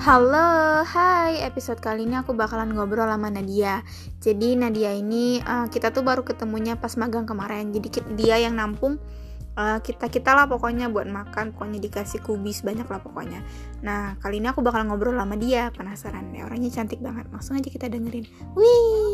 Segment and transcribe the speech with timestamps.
[0.00, 1.44] Halo, hai.
[1.44, 3.84] Episode kali ini aku bakalan ngobrol sama Nadia.
[4.16, 7.68] Jadi Nadia ini uh, kita tuh baru ketemunya pas magang kemarin.
[7.68, 8.96] Jadi dia yang nampung
[9.60, 11.52] uh, kita kita lah pokoknya buat makan.
[11.52, 13.44] Pokoknya dikasih kubis banyak lah pokoknya.
[13.84, 15.68] Nah kali ini aku bakal ngobrol sama dia.
[15.68, 17.28] Penasaran deh, orangnya cantik banget.
[17.28, 18.24] Langsung aja kita dengerin.
[18.56, 19.09] Wih.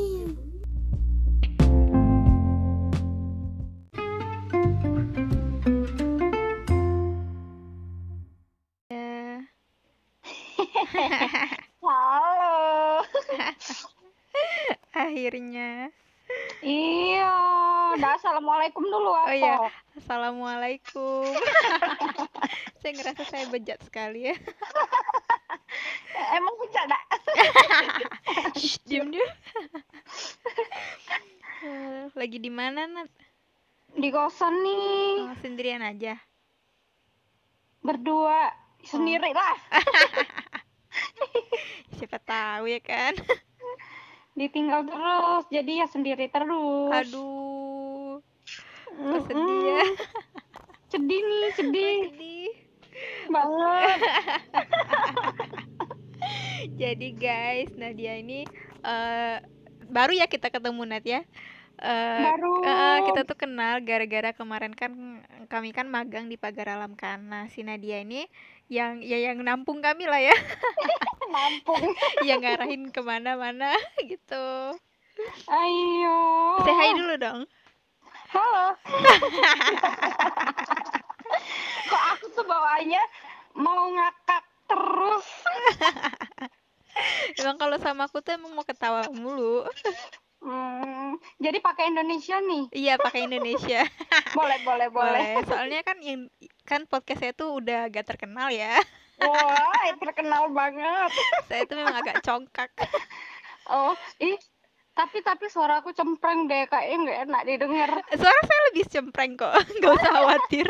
[16.66, 17.32] Iya,
[17.94, 19.30] udah assalamualaikum dulu apa?
[19.30, 19.56] Oh iya,
[19.94, 21.30] assalamualaikum.
[22.82, 24.36] saya ngerasa saya bejat sekali ya.
[26.34, 26.88] Emang bejat?
[28.58, 29.28] Shh, diam dia.
[32.16, 33.10] Lagi di mana Nat?
[33.96, 35.30] Di kosan nih.
[35.30, 36.18] Oh, sendirian aja.
[37.80, 38.50] Berdua
[38.82, 39.56] sendiri lah.
[41.96, 43.14] Siapa tahu ya kan.
[44.36, 46.92] Ditinggal terus, jadi ya sendiri terus.
[46.92, 48.20] Aduh.
[49.24, 49.82] Sedih ya?
[50.92, 51.98] Sedih nih, sedih.
[52.12, 52.52] Sedih.
[53.32, 53.98] Banget.
[56.80, 58.44] jadi guys, Nadia ini
[58.84, 59.40] uh,
[59.88, 61.24] baru ya kita ketemu Nat ya.
[61.76, 62.64] Uh, Baru.
[62.64, 65.20] uh, kita tuh kenal gara-gara kemarin kan
[65.52, 67.20] kami kan magang di Pagar Alam kan.
[67.20, 68.24] Nah, si Nadia ini
[68.72, 70.32] yang ya yang nampung kami lah ya.
[71.36, 71.84] Nampung.
[72.28, 74.72] yang ngarahin ke mana-mana gitu.
[75.52, 76.18] Ayo.
[76.64, 77.40] Say hi dulu dong.
[78.32, 78.66] Halo.
[81.92, 83.02] Kok aku tuh bawaannya
[83.60, 85.28] mau ngakak terus.
[87.36, 89.68] Emang kalau sama aku tuh emang mau ketawa mulu.
[90.40, 92.64] Hmm, jadi pakai Indonesia nih.
[92.70, 93.82] Iya, pakai Indonesia.
[94.38, 95.30] boleh, boleh, boleh.
[95.48, 96.28] Soalnya kan yang
[96.68, 98.76] kan podcast saya tuh udah agak terkenal ya.
[99.16, 101.10] Wah, terkenal banget.
[101.48, 102.68] saya tuh memang agak congkak.
[103.66, 104.36] Oh, ih,
[104.96, 107.90] tapi tapi suara aku cempreng deh, kayaknya nggak enak didengar.
[108.12, 110.68] Suara saya lebih cempreng kok, nggak usah khawatir.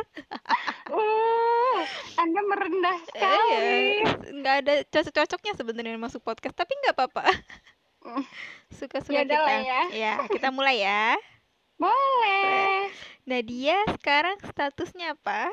[0.94, 1.80] uh,
[2.22, 3.54] Anda merendah sekali.
[3.54, 3.94] Eh,
[4.40, 7.24] nggak ada cocok-cocoknya sebenarnya masuk podcast, tapi nggak apa-apa.
[8.74, 9.46] Suka-suka Yaudah kita.
[9.46, 9.80] lah ya.
[10.02, 11.14] ya, kita mulai ya.
[11.76, 12.90] Boleh.
[13.28, 15.50] Nadia sekarang statusnya apa?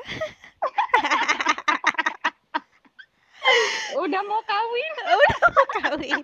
[4.00, 4.92] Udah mau kawin.
[5.20, 6.22] Udah mau kawin.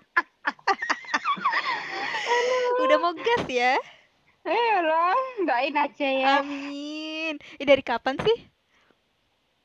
[2.81, 3.77] Udah mau gas ya?
[4.41, 6.41] Eh lah, doain aja ya.
[6.41, 7.37] Amin.
[7.61, 8.39] Ini dari kapan sih?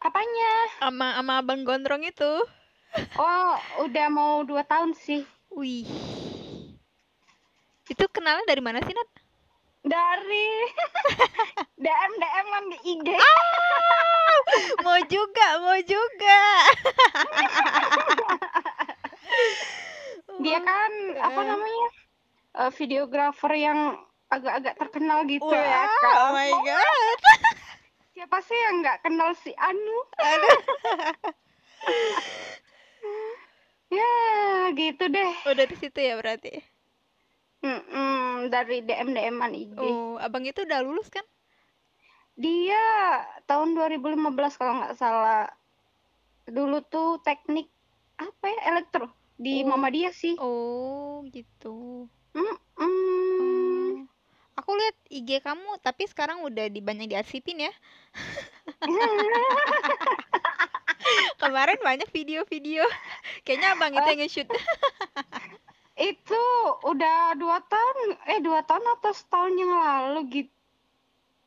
[0.03, 0.52] Apanya?
[0.84, 2.34] Sama sama Abang Gondrong itu.
[3.16, 3.56] Oh,
[3.88, 5.24] udah mau dua tahun sih.
[5.56, 5.88] Wih.
[7.85, 9.09] Itu kenalnya dari mana sih, Nat?
[9.85, 10.47] Dari
[11.84, 13.07] DM DM di IG.
[13.13, 14.35] Ah,
[14.81, 16.41] mau juga, mau juga.
[20.41, 20.91] Dia kan
[21.22, 21.45] apa Eh.
[21.45, 21.88] namanya?
[22.56, 23.79] Eh, videografer yang
[24.28, 26.34] agak-agak terkenal gitu Wah, ya oh kan.
[26.34, 27.19] my god.
[28.16, 29.97] Siapa sih yang nggak kenal si Anu?
[33.91, 34.12] Ya,
[34.74, 35.31] gitu deh.
[35.45, 36.63] Udah di situ ya berarti.
[37.65, 39.73] Mm-mm, dari DM DM-an IG.
[39.81, 41.25] Oh, abang itu udah lulus kan?
[42.37, 42.77] Dia
[43.49, 44.21] tahun 2015
[44.61, 45.49] kalau nggak salah.
[46.45, 47.65] Dulu tuh teknik
[48.21, 48.59] apa ya?
[48.75, 49.09] Elektro
[49.41, 49.73] di Oh.
[49.73, 50.37] Muhammadiyah sih.
[50.37, 52.05] Oh, gitu.
[52.37, 52.57] Mm-mm.
[52.77, 54.05] Oh.
[54.61, 57.73] Aku lihat IG kamu, tapi sekarang udah di banyak diarsipin ya.
[61.41, 62.87] Kemarin banyak video-video.
[63.43, 64.47] Kayaknya abang itu yang nge-shoot.
[65.95, 66.44] Itu
[66.83, 67.97] udah dua tahun,
[68.28, 70.53] eh dua tahun atau setahun yang lalu gitu.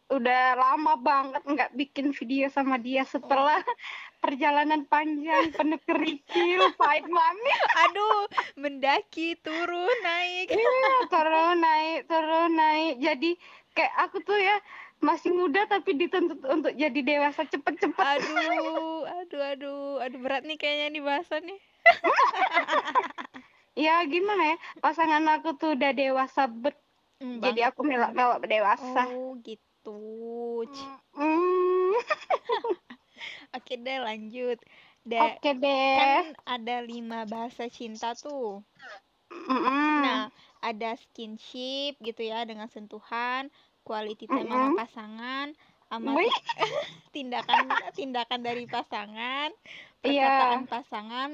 [0.09, 3.61] Udah lama banget nggak bikin video sama dia setelah
[4.25, 7.53] perjalanan panjang penuh kerikil, pahit mami.
[7.85, 8.25] Aduh,
[8.57, 10.49] mendaki, turun, naik.
[10.49, 13.05] Iya, turun naik, turun naik.
[13.05, 13.37] Jadi
[13.77, 14.57] kayak aku tuh ya
[15.05, 18.01] masih muda tapi dituntut untuk jadi dewasa cepet-cepet.
[18.01, 21.59] Aduh, aduh, aduh, aduh berat nih kayaknya nih bahasannya.
[23.79, 26.75] Ya gimana ya, pasangan aku tuh udah dewasa bet,
[27.21, 29.03] Hmm, jadi aku melak-melak dewasa.
[29.07, 29.95] Oh, gitu.
[31.15, 31.93] Hmm,
[33.57, 34.59] Oke deh, lanjut.
[35.11, 35.97] Da- Oke deh.
[35.97, 36.09] kan
[36.47, 38.63] ada lima bahasa cinta tuh.
[39.33, 40.03] Mm-mm.
[40.05, 40.31] Nah,
[40.69, 43.43] ada skinship gitu ya dengan sentuhan,
[43.87, 44.79] quality time sama Mm-mm.
[44.81, 45.47] pasangan,
[45.91, 46.33] sama Wih.
[46.33, 46.45] ti-
[47.15, 47.61] tindakan
[47.99, 49.49] tindakan dari pasangan,
[50.07, 50.25] Iya.
[50.25, 51.31] perkataan pasangan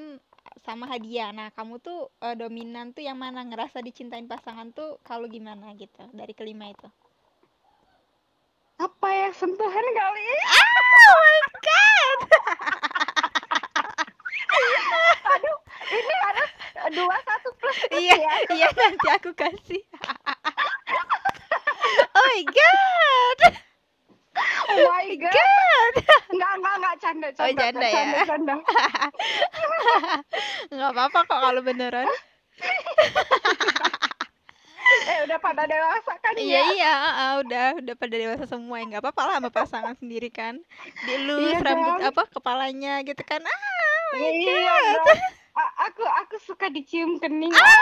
[0.65, 1.29] sama hadiah.
[1.31, 6.01] Nah, kamu tuh uh, dominan tuh yang mana ngerasa dicintain pasangan tuh kalau gimana gitu
[6.17, 6.89] dari kelima itu?
[8.81, 10.25] Apa ya sentuhan kali?
[10.25, 10.45] Ya?
[11.05, 12.21] Oh my god.
[15.37, 15.59] Aduh,
[15.93, 16.51] ini harus
[16.97, 17.77] dua satu plus.
[17.93, 18.35] Iya, ya.
[18.57, 19.85] iya nanti aku kasih.
[22.17, 23.41] oh my god.
[24.65, 25.33] Oh my god.
[25.33, 25.95] God.
[26.31, 27.95] Enggak, enggak, enggak canda, Oh, canda, canda ya?
[27.95, 28.55] canda, canda.
[30.75, 32.09] Nggak apa-apa kok kalau beneran.
[34.85, 36.65] Eh, udah pada dewasa kan Iya ya?
[36.71, 40.61] iya, ah, udah udah pada dewasa semua ya nggak apa-apa lah sama pasangan sendiri kan.
[41.03, 42.01] Dielus Iya rambut dong.
[42.05, 43.41] apa kepalanya gitu kan.
[43.41, 44.93] Ah, oh my Iya god.
[44.95, 45.19] dong.
[45.55, 47.49] A- aku aku suka dicium kening.
[47.51, 47.65] Ah!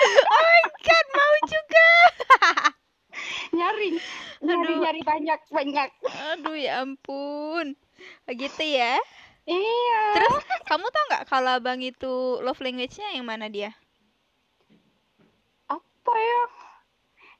[0.00, 1.88] Oh my god, mau juga.
[3.50, 3.88] Nyari,
[4.42, 4.80] nyari, Aduh.
[4.82, 5.88] nyari banyak, banyak.
[6.34, 7.76] Aduh ya ampun.
[8.24, 8.96] Begitu ya.
[9.48, 10.02] Iya.
[10.14, 13.74] Terus kamu tau nggak kalau abang itu love language-nya yang mana dia?
[15.70, 16.42] apa ya?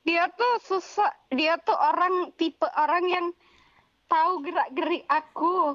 [0.00, 3.26] Dia tuh susah, dia tuh orang tipe orang yang
[4.06, 5.74] tahu gerak-gerik aku.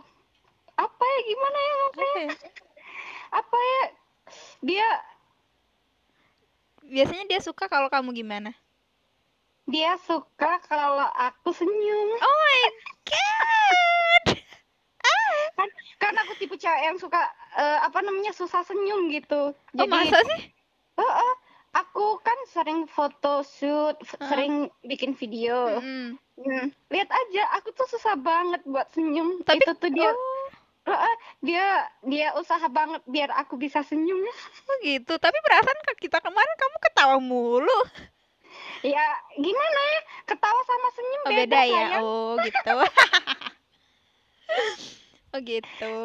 [0.76, 2.28] Apa ya gimana ya maksudnya?
[3.36, 3.84] Apa ya?
[4.66, 4.88] Dia
[6.86, 8.54] Biasanya dia suka kalau kamu gimana?
[9.66, 12.10] Dia suka kalau aku senyum.
[12.22, 12.62] Oh my
[13.10, 14.26] god.
[15.56, 17.22] Kan karena aku tipe cewek yang suka
[17.58, 19.56] eh, apa namanya susah senyum gitu.
[19.56, 20.52] Oh masa sih?
[20.96, 21.34] Heeh.
[21.76, 24.00] aku kan sering foto shoot,
[24.32, 25.76] sering bikin video.
[25.76, 26.16] Mm-mm.
[26.40, 29.44] Hmm, Lihat aja, aku tuh susah banget buat senyum.
[29.44, 30.48] Tapi Itu tuh dia, oh,
[30.88, 31.66] Heeh, dia
[32.08, 34.24] dia usaha banget biar aku bisa senyum.
[34.72, 35.20] oh gitu.
[35.20, 37.80] Tapi perasaan kita kemarin kamu ketawa mulu.
[38.86, 41.66] Ya gimana ya, ketawa sama senyum Oh beda, beda ya.
[41.66, 41.92] sayang.
[42.06, 42.76] Oh gitu.
[45.34, 45.96] oh gitu.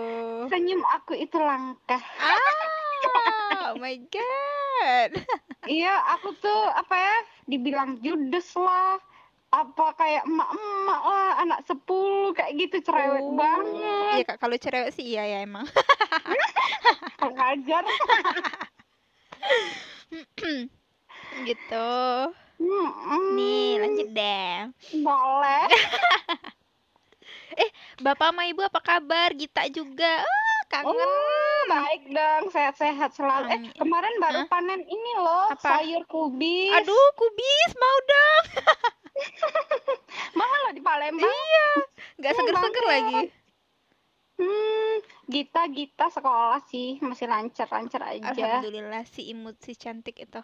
[0.49, 2.01] Senyum aku itu langka.
[2.17, 2.41] Ah,
[3.69, 5.11] oh my god.
[5.69, 8.97] Iya, aku tuh apa ya, dibilang judes lah,
[9.53, 13.37] apa kayak emak-emak lah, anak sepuluh kayak gitu cerewet Oh.
[13.37, 14.15] banget.
[14.17, 15.69] Iya kak, kalau cerewet sih iya ya emang.
[17.21, 17.85] Pengajar.
[21.45, 21.89] gitu.
[22.61, 24.69] Nih lanjut deh.
[25.01, 25.67] Boleh.
[28.05, 29.33] Bapak sama ibu apa kabar?
[29.37, 30.25] Gita juga.
[30.25, 31.05] Ah, kangen.
[31.05, 33.49] Oh, baik dong, sehat-sehat selalu.
[33.53, 34.49] Eh, kemarin baru Hah?
[34.49, 35.81] panen ini loh, Apa?
[35.81, 36.73] sayur kubis.
[36.81, 38.45] Aduh, kubis mau dong.
[40.39, 41.29] mahal loh di Palembang.
[41.29, 41.69] Iya,
[42.23, 43.21] nggak Oh, seger-seger lagi.
[44.41, 44.95] Hmm,
[45.29, 48.33] Gita Gita sekolah sih masih lancar-lancar aja.
[48.33, 50.41] Alhamdulillah si imut si cantik itu.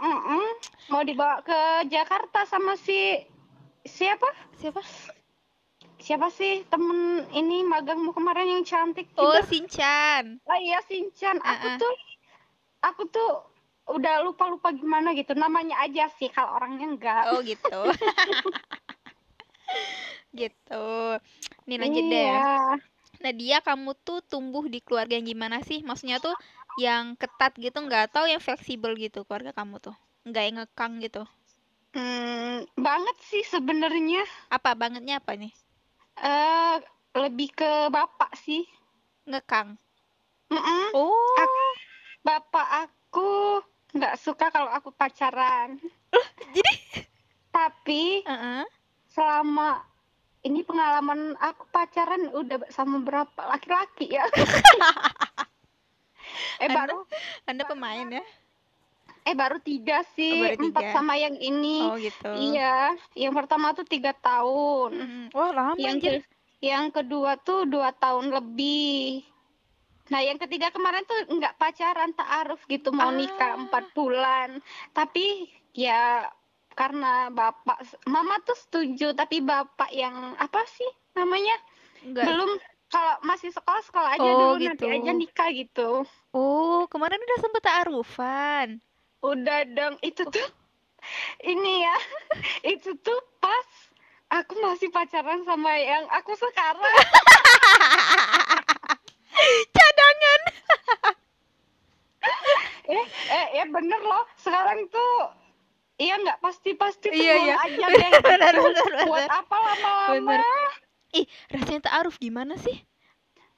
[0.00, 0.44] Mm-mm.
[0.90, 3.18] Mau dibawa ke Jakarta sama si
[3.84, 4.26] siapa?
[4.58, 4.80] Siapa?
[6.00, 9.46] Siapa sih temen ini magangmu kemarin yang cantik Oh, juga?
[9.48, 10.42] Sinchan.
[10.44, 11.40] Oh iya Sinchan.
[11.40, 11.78] Aku Uh-uh.
[11.80, 11.94] tuh
[12.84, 13.30] aku tuh
[13.88, 15.32] udah lupa-lupa gimana gitu.
[15.32, 17.24] Namanya aja sih kalau orangnya enggak.
[17.32, 17.80] Oh, gitu.
[20.40, 20.86] gitu.
[21.64, 22.28] Nih lanjut deh.
[23.24, 25.80] Nadia, kamu tuh tumbuh di keluarga yang gimana sih?
[25.80, 26.36] Maksudnya tuh
[26.76, 29.96] yang ketat gitu nggak atau yang fleksibel gitu keluarga kamu tuh?
[30.28, 31.22] Nggak yang ngekang gitu.
[31.96, 34.28] Hmm, banget sih sebenarnya.
[34.52, 35.52] Apa bangetnya apa nih?
[36.20, 36.76] Eh
[37.16, 38.68] lebih ke bapak sih.
[39.24, 39.80] Ngekang.
[40.52, 40.84] Mm-mm.
[40.92, 41.40] Oh.
[41.40, 41.80] Ak-
[42.20, 43.64] bapak aku
[43.96, 45.80] nggak suka kalau aku pacaran.
[46.52, 46.74] Jadi
[47.54, 48.66] Tapi Heeh.
[49.08, 49.78] selama
[50.44, 54.24] ini pengalaman aku pacaran udah sama berapa laki-laki ya?
[56.60, 56.98] eh Anda- baru
[57.48, 58.24] Anda pemain ya?
[59.24, 60.92] eh baru tiga sih, Oh, baru empat tiga.
[60.92, 61.80] sama yang ini.
[61.82, 62.28] Oh, gitu.
[62.28, 64.92] Iya, yang pertama tuh tiga tahun.
[64.92, 65.24] Mm-mm.
[65.32, 66.28] Wah, lama Yang ke-
[66.60, 69.24] yang kedua tuh dua tahun lebih.
[70.04, 73.58] Nah, yang ketiga kemarin tuh nggak pacaran, ta'aruf gitu mau nikah Ah.
[73.58, 74.60] empat bulan.
[74.92, 76.28] Tapi ya
[76.74, 81.54] karena bapak, mama tuh setuju, tapi bapak yang apa sih namanya
[82.02, 82.26] Enggak.
[82.26, 82.50] belum
[82.86, 84.94] kalau masih sekolah sekolah aja Oh, dulu nanti gitu.
[84.94, 85.90] aja nikah gitu.
[86.30, 88.68] Oh, kemarin udah sempet ta'arufan.
[89.24, 90.48] Udah dong, itu tuh
[91.42, 91.96] ini ya,
[92.76, 93.68] itu tuh pas
[94.30, 96.82] aku masih pacaran sama yang aku sekarang.
[99.74, 100.40] Cadangan.
[102.84, 105.32] eh eh ya bener loh sekarang tuh
[105.96, 107.54] iya nggak pasti pasti Iya, iya.
[107.56, 109.04] aja deh Benar, benar, benar.
[109.04, 110.42] buat apa lama-lama.
[111.12, 112.74] Ih, rasanya ta'aruf gimana sih?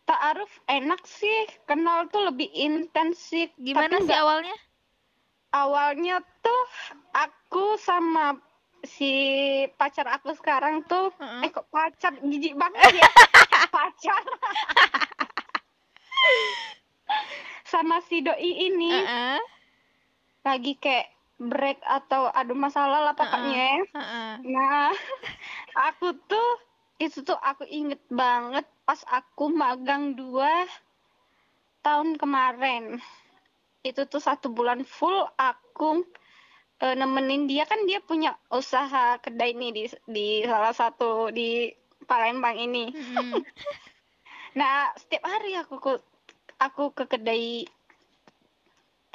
[0.04, 4.56] taaruf enak sih kenal tuh lebih intensif Gimana tapi sih nggak- awalnya?
[5.48, 6.64] awalnya tuh
[7.10, 8.38] aku sama
[8.84, 9.10] si
[9.74, 11.42] pacar aku sekarang tuh Heeh.
[11.42, 13.10] eh kok pacar jijik banget ya
[13.74, 14.22] pacar
[17.66, 19.42] sama si doi ini Heeh.
[20.42, 24.30] lagi kayak break atau ada masalah lah pokoknya Heeh.
[24.48, 24.88] Nah,
[25.92, 26.48] aku tuh
[26.96, 30.64] itu tuh aku inget banget pas aku magang dua
[31.84, 33.00] tahun kemarin.
[33.86, 36.02] itu tuh satu bulan full aku
[36.82, 41.70] uh, nemenin dia kan dia punya usaha kedai nih di di salah satu di
[42.02, 42.90] Palembang ini.
[42.90, 43.32] Mm-hmm.
[44.58, 45.78] nah setiap hari aku
[46.58, 47.68] aku ke kedai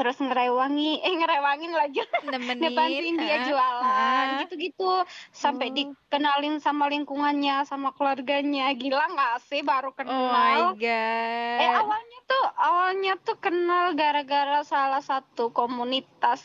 [0.01, 2.01] terus ngerewangi eh ngerewangin lagi.
[2.25, 5.05] Nemenin dia jualan gitu-gitu.
[5.29, 5.74] Sampai oh.
[5.77, 8.74] dikenalin sama lingkungannya sama keluarganya.
[8.74, 14.65] Gila nggak sih baru kenal oh my god eh awalnya tuh awalnya tuh kenal gara-gara
[14.65, 16.41] salah satu komunitas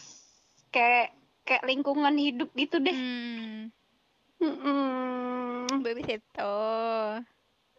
[0.69, 1.17] kayak
[1.49, 2.93] kayak lingkungan hidup gitu deh.
[2.93, 3.73] Hmm.
[4.37, 6.57] Mm Baby itu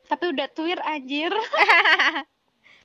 [0.07, 1.31] tapi udah tuir anjir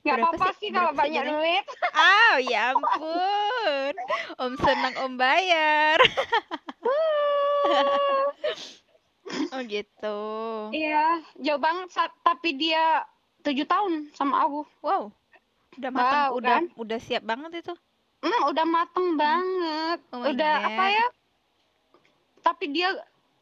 [0.03, 1.63] Gak apa-apa sih kalau banyak duit.
[1.95, 1.95] Ah,
[2.35, 3.93] oh, ya ampun.
[4.35, 5.95] Om senang Om bayar.
[9.55, 10.19] oh gitu.
[10.75, 11.87] Iya, jauh banget
[12.19, 13.07] tapi dia
[13.47, 14.67] tujuh tahun sama aku.
[14.83, 15.15] Wow.
[15.79, 16.65] Udah matang, wow, udah kan?
[16.75, 17.73] udah siap banget itu.
[18.23, 19.19] Hmm, udah mateng hmm.
[19.19, 19.99] banget.
[20.11, 20.67] Oh udah God.
[20.67, 21.07] apa ya?
[22.43, 22.89] Tapi dia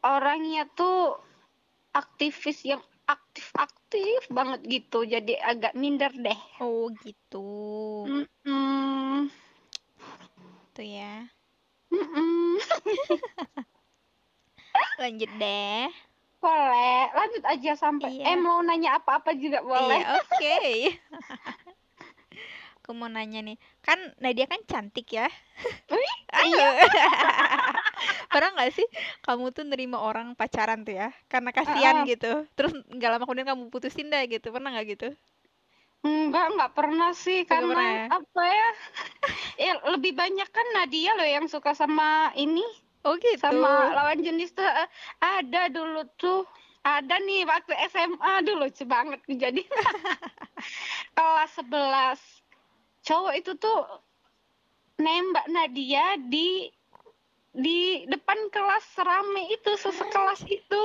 [0.06, 1.18] orangnya tuh
[1.90, 7.50] aktivis yang aktif-aktif banget gitu jadi agak minder deh oh gitu
[8.08, 9.28] mm -mm.
[10.72, 11.28] tuh ya
[11.92, 12.52] mm -mm.
[15.02, 15.86] lanjut deh
[16.42, 18.34] boleh lanjut aja sampai iya.
[18.34, 20.72] eh mau nanya apa-apa juga boleh iya oke okay.
[22.82, 23.54] aku mau nanya nih.
[23.78, 25.30] Kan Nadia kan cantik ya.
[26.42, 26.68] Iya.
[28.32, 28.88] Pernah nggak sih
[29.22, 31.14] kamu tuh nerima orang pacaran tuh ya?
[31.30, 32.42] Karena kasihan uh, gitu.
[32.58, 34.50] Terus nggak lama kemudian kamu putusin deh gitu.
[34.50, 35.08] Pernah nggak gitu?
[36.02, 37.46] Enggak, enggak pernah sih.
[37.46, 38.06] Enggak karena pernah ya?
[38.10, 38.70] apa ya?
[39.70, 42.66] ya lebih banyak kan Nadia loh yang suka sama ini.
[43.06, 43.38] Oh gitu.
[43.38, 44.88] Sama lawan jenis tuh uh,
[45.22, 46.42] ada dulu tuh.
[46.82, 49.62] Ada nih waktu SMA dulu lucu banget jadi
[51.14, 52.41] kelas 11
[53.02, 53.82] cowok itu tuh
[55.02, 56.70] nembak Nadia di
[57.52, 60.84] di depan kelas rame itu sesekelas itu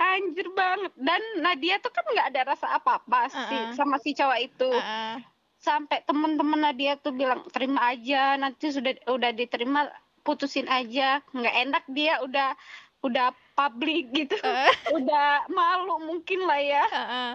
[0.00, 3.66] anjir banget dan Nadia tuh kan nggak ada rasa apa-apa uh -uh.
[3.76, 5.16] sama si cowok itu uh -uh.
[5.60, 9.92] sampai temen-temen Nadia tuh bilang terima aja nanti sudah udah diterima
[10.24, 12.56] putusin aja nggak enak dia udah
[13.04, 14.72] udah publik gitu uh.
[14.96, 17.32] udah malu mungkin lah ya uh -uh.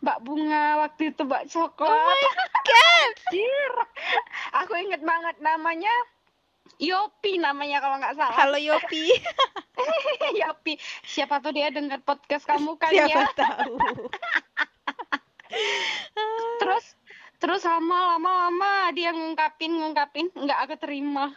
[0.00, 1.92] Mbak Bunga waktu itu Mbak Coklat.
[1.92, 2.16] Oh
[2.64, 3.12] god.
[4.64, 5.92] Aku inget banget namanya
[6.80, 8.32] Yopi namanya kalau nggak salah.
[8.32, 9.12] Halo Yopi.
[10.40, 10.80] Yopi.
[11.04, 13.26] Siapa tuh dia dengar podcast kamu kan Siapa ya?
[13.36, 13.76] tahu.
[16.62, 16.94] terus
[17.42, 21.28] terus lama lama lama dia ngungkapin ngungkapin nggak aku terima.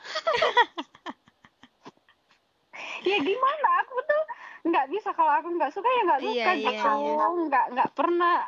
[3.09, 4.23] ya gimana aku tuh
[4.63, 7.27] nggak bisa kalau aku nggak suka ya nggak suka iya, gitu iya, iya.
[7.27, 8.47] nggak nggak pernah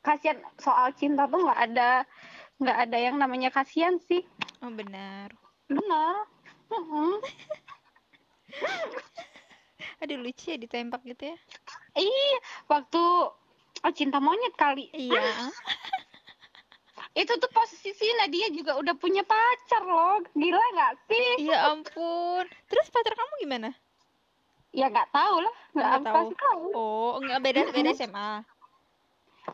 [0.00, 1.90] kasihan soal cinta tuh nggak ada
[2.60, 4.24] nggak ada yang namanya kasihan sih.
[4.60, 5.32] Oh benar.
[5.68, 6.28] Benar.
[6.70, 7.18] Uh
[10.00, 11.36] aduh lucu ya ditembak gitu ya.
[11.96, 12.38] Iya
[12.68, 13.02] waktu
[13.84, 14.88] oh cinta monyet kali.
[14.92, 15.20] Iya.
[17.20, 20.22] Itu tuh posisi Nadia juga udah punya pacar loh.
[20.32, 21.48] Gila nggak sih?
[21.48, 22.44] Ya ampun.
[22.70, 23.70] Terus pacar kamu gimana?
[24.70, 25.56] Ya nggak tahu lah.
[25.74, 26.28] Nggak tahu.
[26.32, 26.64] tahu.
[26.72, 28.59] Oh nggak beda beda SMA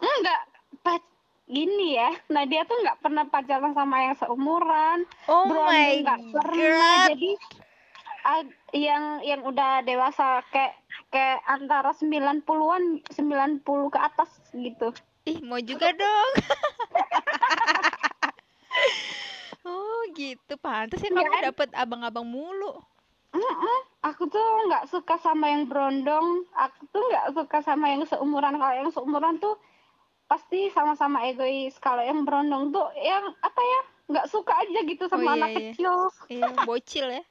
[0.01, 0.41] enggak
[0.83, 1.03] pac
[1.47, 2.11] gini ya.
[2.29, 4.99] Nadia tuh nggak pernah pacaran sama yang seumuran.
[5.31, 7.07] Oh my nggak pernah.
[7.15, 7.33] Jadi
[8.75, 10.75] yang yang udah dewasa kayak
[11.15, 14.91] kayak antara 90-an 90 ke atas gitu.
[15.27, 16.33] Ih mau juga dong.
[19.67, 20.55] Oh gitu.
[20.63, 22.79] Pantas ya kamu ya, dapet abang-abang mulu.
[23.35, 23.79] Mm-mm.
[24.07, 26.47] Aku tuh nggak suka sama yang berondong.
[26.55, 28.63] Aku tuh nggak suka sama yang seumuran.
[28.63, 29.59] Kalau yang seumuran tuh
[30.27, 31.75] pasti sama-sama egois.
[31.79, 33.81] Kalau yang berondong tuh yang apa ya?
[34.07, 35.59] Nggak suka aja gitu sama oh, iya, anak iya.
[35.59, 35.95] kecil.
[36.31, 37.25] Iya, bocil ya.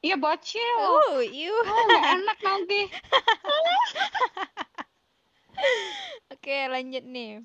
[0.00, 0.78] Iya bocil.
[0.80, 1.52] Oh, iu.
[1.52, 2.80] Oh, gak enak nanti.
[6.32, 7.44] Oke, lanjut nih.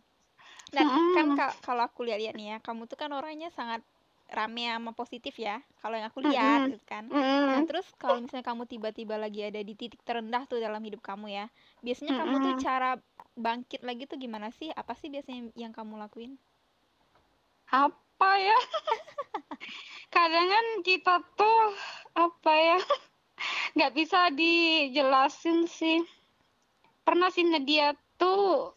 [0.71, 1.13] Nah, mm.
[1.15, 1.27] kan
[1.63, 3.83] kalau aku lihat-lihat nih ya, kamu tuh kan orangnya sangat
[4.33, 6.89] rame sama positif ya kalau yang aku lihat mm -hmm.
[6.89, 7.45] kan mm -hmm.
[7.53, 11.29] nah terus kalau misalnya kamu tiba-tiba lagi ada di titik terendah tuh dalam hidup kamu
[11.29, 11.45] ya
[11.85, 12.31] biasanya mm -hmm.
[12.33, 12.91] kamu tuh cara
[13.37, 16.41] bangkit lagi tuh gimana sih apa sih biasanya yang kamu lakuin
[17.69, 18.57] apa ya
[20.15, 21.61] kadang kan kita tuh
[22.17, 22.79] apa ya
[23.75, 26.01] nggak bisa dijelasin sih
[27.05, 28.73] pernah sih dia tuh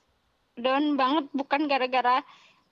[0.58, 2.20] down banget bukan gara-gara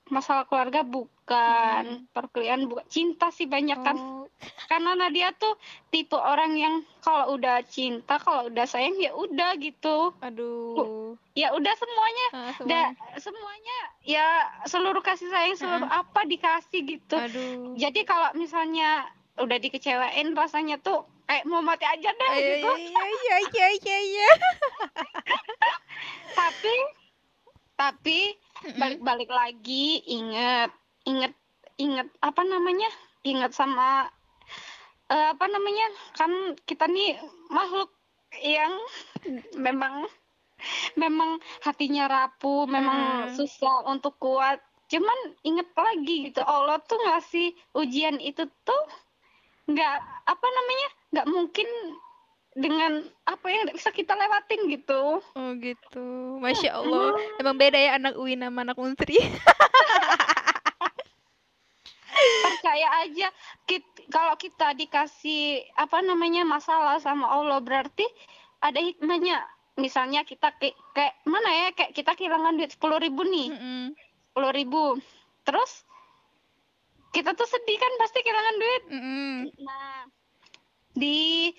[0.09, 4.23] masalah keluarga bukan perkuliahan bukan cinta sih banyak kan Oh,
[4.69, 10.13] karena Nadia tuh tipe orang yang kalau udah cinta kalau udah sayang ya udah gitu
[10.19, 11.17] aduh.
[11.33, 13.17] ya udah semuanya Ah, da, semuanya.
[13.17, 14.27] semuanya ya
[14.63, 17.73] seluruh kasih sayang seluruh apa dikasih gitu Aduh.
[17.75, 23.03] jadi kalau misalnya udah dikecewain rasanya tuh kayak mau mati aja deh Iya gitu iya
[23.11, 24.29] iya iya iya iya.
[26.37, 26.75] tapi
[27.75, 28.19] tapi.
[28.77, 30.71] Balik-balik lagi inget
[31.05, 31.33] inget
[31.77, 32.89] inget apa namanya?
[33.23, 34.09] Inget sama
[35.09, 35.87] eh, apa namanya?
[36.17, 37.17] Kan kita nih
[37.53, 37.93] makhluk
[38.41, 38.73] yang
[39.55, 40.09] memang
[40.97, 43.35] memang hatinya rapuh memang Hmm.
[43.37, 44.57] susah untuk kuat.
[44.87, 48.83] Cuman inget lagi gitu Allah tuh ngasih ujian itu tuh
[49.67, 49.95] nggak
[50.25, 50.89] apa namanya?
[51.13, 51.67] Nggak mungkin
[52.57, 56.07] dengan apa yang bisa kita lewatin gitu Oh gitu.
[56.41, 57.13] Masya Allah.
[57.37, 59.21] Emang beda ya anak UIN sama anak Unsri.
[62.17, 63.27] percaya aja
[63.69, 68.03] kit- kalau kita dikasih apa namanya masalah sama Allah berarti
[68.57, 69.37] ada hikmahnya
[69.77, 73.53] misalnya kita kayak, kayak mana ya kayak kita kehilangan duit sepuluh ribu nih
[74.33, 74.83] sepuluh ribu
[75.45, 75.85] terus
[77.13, 79.33] kita tuh sedih kan pasti kehilangan duit Mm-mm.
[79.61, 80.01] nah
[80.97, 81.53] di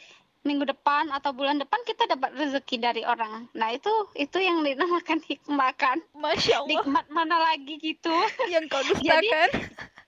[0.49, 5.21] minggu depan atau bulan depan kita dapat rezeki dari orang nah itu itu yang dinamakan
[5.21, 6.69] hikmah kan Masya Allah.
[6.73, 8.11] nikmat mana lagi gitu
[8.53, 9.51] Yang kau Jadi- dustakan.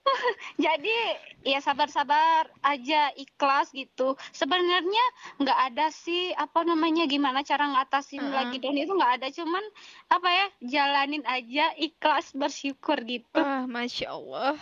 [0.64, 0.96] Jadi
[1.44, 4.16] ya sabar-sabar aja ikhlas gitu.
[4.32, 5.04] Sebenarnya
[5.38, 8.32] nggak ada sih apa namanya gimana cara ngatasin Heeh.
[8.32, 9.62] lagi dan itu nggak ada cuman
[10.08, 13.38] apa ya jalanin aja ikhlas bersyukur gitu.
[13.38, 14.56] Ah, Masya Allah.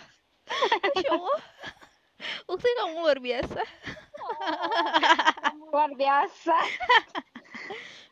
[0.84, 1.38] Masya Allah.
[2.50, 3.62] Ukti kamu luar biasa.
[5.72, 6.56] Luar biasa.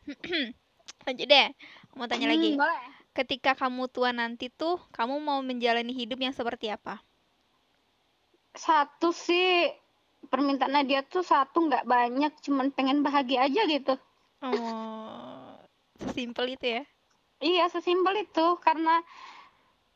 [1.06, 1.48] Lanjut deh.
[1.96, 2.54] Mau tanya lagi.
[2.54, 2.84] Hmm, boleh.
[3.16, 7.00] Ketika kamu tua nanti tuh, kamu mau menjalani hidup yang seperti apa?
[8.52, 9.72] Satu sih
[10.28, 13.94] permintaannya dia tuh satu nggak banyak cuman pengen bahagia aja gitu.
[14.44, 15.56] Oh,
[15.96, 16.82] sesimpel itu ya.
[17.40, 19.00] Iya, sesimpel itu karena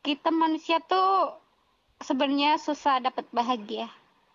[0.01, 1.37] kita manusia tuh
[2.01, 3.89] sebenarnya susah dapat bahagia.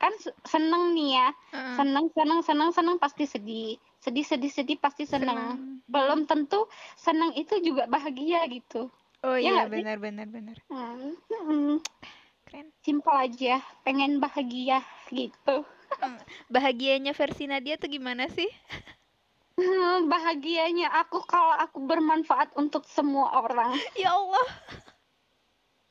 [0.05, 1.27] Kan se- seneng nih ya,
[1.73, 5.57] seneng seneng seneng seneng pasti sedih, sedih sedih sedih pasti seneng.
[5.57, 5.81] Senang.
[5.89, 8.93] Belum tentu seneng itu juga bahagia gitu.
[9.25, 10.61] Oh Ya iya, benar benar benar.
[10.69, 11.81] Hmm, hmm,
[12.45, 12.69] Keren.
[12.85, 15.65] simpel aja, pengen bahagia gitu.
[15.97, 16.21] Hmm,
[16.53, 18.45] Bahagianya versi Nadia tuh gimana sih?
[19.57, 23.73] Hmm, bahagianya aku kalau aku bermanfaat untuk semua orang.
[23.97, 24.45] Ya Allah.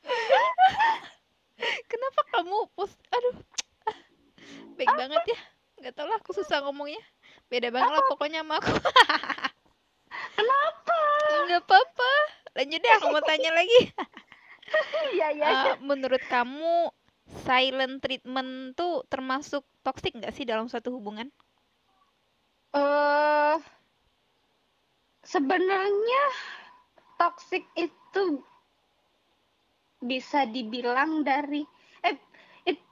[1.91, 3.35] Kenapa kamu pos aduh.
[4.75, 5.39] Baik banget ya.
[5.81, 7.01] Nggak tahu lah aku susah ngomongnya.
[7.51, 8.71] Beda banget lah pokoknya sama aku.
[10.37, 10.99] Kenapa?
[11.47, 12.11] Nggak apa-apa.
[12.55, 13.79] Lanjut deh aku mau tanya lagi.
[15.13, 15.45] Iya iya.
[15.45, 16.89] Eh, menurut kamu
[17.45, 21.29] silent treatment tuh termasuk toxic nggak sih dalam suatu hubungan?
[22.75, 23.57] eh
[25.23, 26.23] sebenarnya
[27.15, 28.43] toxic itu
[30.03, 31.63] bisa dibilang dari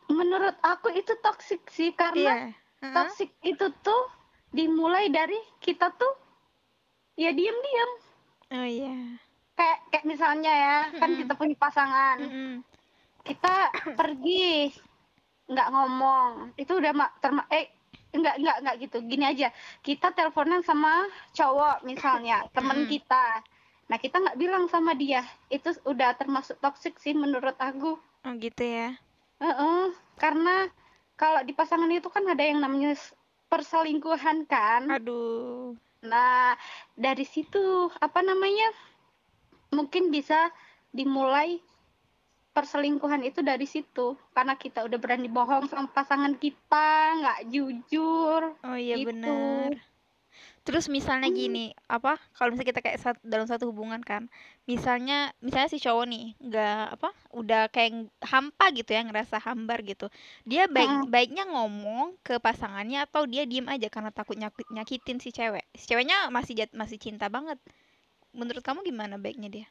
[0.09, 2.35] menurut aku itu toxic sih karena Iya.
[2.83, 2.93] Heeh.
[2.93, 4.03] toxic itu tuh
[4.49, 6.13] dimulai dari kita tuh
[7.15, 7.91] ya diam-diam
[8.53, 9.17] Oh iya.
[9.53, 11.19] kayak kayak misalnya ya kan Mm-mm.
[11.21, 12.53] kita punya pasangan Mm-mm.
[13.23, 13.55] kita
[13.99, 14.73] pergi
[15.43, 17.67] nggak ngomong itu udah ma- terma eh
[18.13, 19.49] nggak nggak nggak gitu gini aja
[19.81, 22.89] kita teleponan sama cowok misalnya temen Mm.
[22.89, 23.25] kita
[23.83, 28.63] nah kita nggak bilang sama dia itu udah termasuk toxic sih menurut aku Oh gitu
[28.63, 28.95] ya.
[29.43, 30.71] Heeh, karena
[31.19, 32.95] kalau di pasangan itu kan ada yang namanya
[33.51, 35.75] perselingkuhan kan Aduh.
[36.03, 36.55] Nah,
[36.95, 38.71] dari situ apa namanya?
[39.71, 40.51] Mungkin bisa
[40.91, 41.59] dimulai
[42.53, 48.53] perselingkuhan itu dari situ karena kita udah berani bohong sama pasangan kita, nggak jujur.
[48.63, 49.07] Oh iya Gitu.
[49.09, 49.92] benar.
[50.63, 51.35] Terus misalnya Hmm.
[51.41, 52.15] gini, apa?
[52.35, 54.31] Kalau misalnya kita kayak sat- dalam satu hubungan kan,
[54.71, 57.91] misalnya misalnya si cowok nih nggak apa, udah kayak
[58.23, 60.07] hampa gitu ya, ngerasa hambar gitu.
[60.47, 61.11] Dia baik Mm-mm.
[61.13, 65.67] baiknya ngomong ke pasangannya atau dia diem aja karena takut nyaki- nyakitin si cewek.
[65.75, 67.59] Si ceweknya masih jat- masih cinta banget.
[68.39, 69.67] Menurut kamu gimana baiknya dia?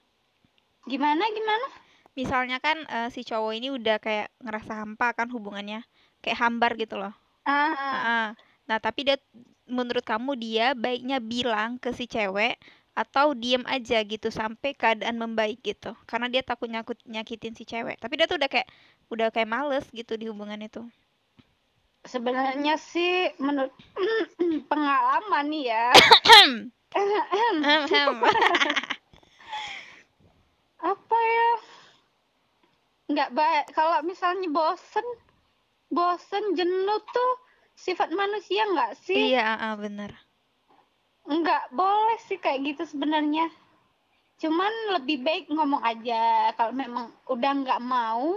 [0.90, 1.66] Gimana gimana?
[2.18, 5.80] Misalnya kan eh, si cowok ini udah kayak ngerasa hampa kan hubungannya,
[6.22, 7.12] kayak hambar gitu loh.
[7.46, 7.92] Ah, ah.
[7.92, 8.26] Heeh.
[8.68, 9.16] Nah, tapi dia
[9.68, 12.58] menurut kamu dia baiknya bilang ke si cewek
[12.92, 15.96] atau diem aja gitu sampai keadaan membaik gitu.
[16.04, 17.96] Karena dia takut nyakut nyakitin si cewek.
[17.96, 18.68] Tapi dia tuh udah kayak
[19.08, 20.84] udah kayak males gitu di hubungan itu.
[22.02, 23.70] sebenarnya sih menurut
[24.70, 25.94] pengalaman nih ya.
[30.82, 31.50] Apa ya?
[33.12, 35.04] nggak baik kalau misalnya bosen
[35.92, 37.32] bosen jenuh tuh
[37.82, 39.34] sifat manusia nggak sih?
[39.34, 40.14] Iya ah, bener.
[41.26, 43.50] Nggak boleh sih kayak gitu sebenarnya.
[44.38, 48.34] Cuman lebih baik ngomong aja kalau memang udah nggak mau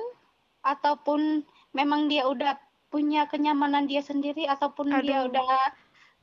[0.66, 1.46] ataupun
[1.78, 2.58] memang dia udah
[2.90, 5.30] punya kenyamanan dia sendiri ataupun dia Aduh.
[5.30, 5.58] udah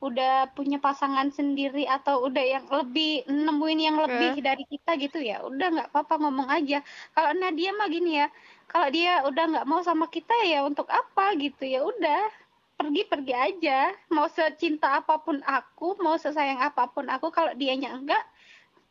[0.03, 5.39] udah punya pasangan sendiri atau udah yang lebih nemuin yang lebih dari kita gitu ya
[5.47, 6.83] udah nggak apa-apa ngomong aja.
[7.15, 8.27] Kalau Nadia mah gini ya
[8.67, 12.42] kalau dia udah nggak mau sama kita ya untuk apa gitu ya udah
[12.77, 13.93] pergi pergi aja.
[14.11, 18.23] Mau secinta apa pun aku mau sesayang apa pun aku kalau dianya enggak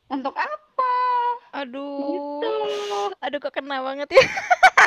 [0.08, 0.94] untuk apa?
[1.64, 1.98] Aduh.
[2.00, 2.52] Gitu.
[3.20, 4.24] Aduh kok kena banget ya.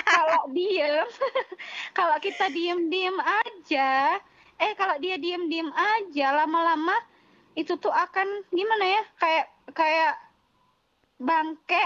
[0.05, 1.07] Kalau diem
[1.97, 4.21] kalau kita diem diem aja
[4.61, 6.93] eh kalau dia diem diem aja lama-lama
[7.57, 9.03] itu tuh akan gimana ya?
[9.17, 10.13] Kayak kayak
[11.19, 11.85] bangke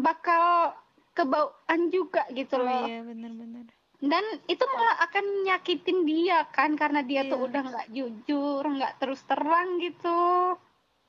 [0.00, 0.72] bakal
[1.12, 2.88] kebauan juga gitu oh loh.
[2.88, 3.68] iya bener-bener
[4.02, 7.46] dan itu malah akan nyakitin dia kan karena dia tuh Iya.
[7.46, 10.58] udah nggak jujur nggak terus terang gitu.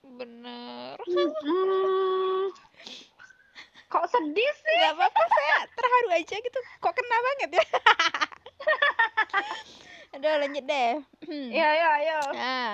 [0.03, 0.93] Bener.
[1.01, 2.53] Mm-mm.
[3.89, 4.77] kok sedih sih?
[4.77, 6.59] Nggak apa-apa saya terharu aja gitu.
[6.77, 7.63] Kok kena banget ya?
[10.13, 10.93] Aduh lanjut deh.
[11.49, 12.69] Ya ya ya nah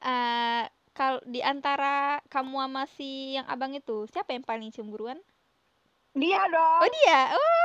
[0.00, 5.16] eh, kalau di antara kamu sama si yang abang itu siapa yang paling cemburuan?
[6.12, 6.80] Dia dong.
[6.84, 7.20] Oh dia?
[7.32, 7.61] Oh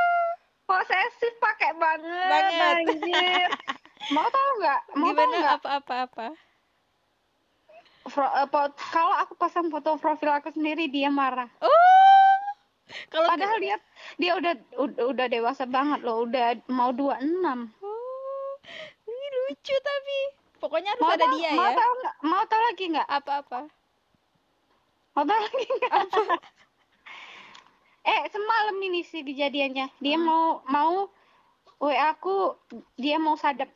[0.68, 2.76] posesif pakai banget, Banget.
[2.92, 3.50] anjir.
[4.16, 4.82] mau tau nggak?
[5.00, 5.36] Mau tau gimana?
[5.40, 5.56] nggak?
[5.64, 5.94] Apa apa
[8.08, 8.48] eh,
[8.92, 11.48] kalau aku pasang foto profil aku sendiri dia marah.
[11.64, 12.36] Oh!
[13.12, 13.76] Kalau padahal dia
[14.16, 17.20] dia udah udah, udah dewasa banget loh udah mau 26
[17.84, 18.52] oh
[19.08, 20.20] ini lucu tapi.
[20.58, 21.76] Pokoknya harus mau ada tau, dia mau ya.
[21.78, 22.16] tau nggak?
[22.26, 23.08] Mau tau lagi nggak?
[23.12, 23.60] Apa apa?
[25.14, 25.94] Mau tau lagi nggak
[28.08, 29.92] eh semalam ini sih kejadiannya.
[30.00, 30.26] Dia Hmm.
[30.26, 30.94] mau mau
[31.78, 32.56] wa aku
[32.96, 33.68] dia mau sadap.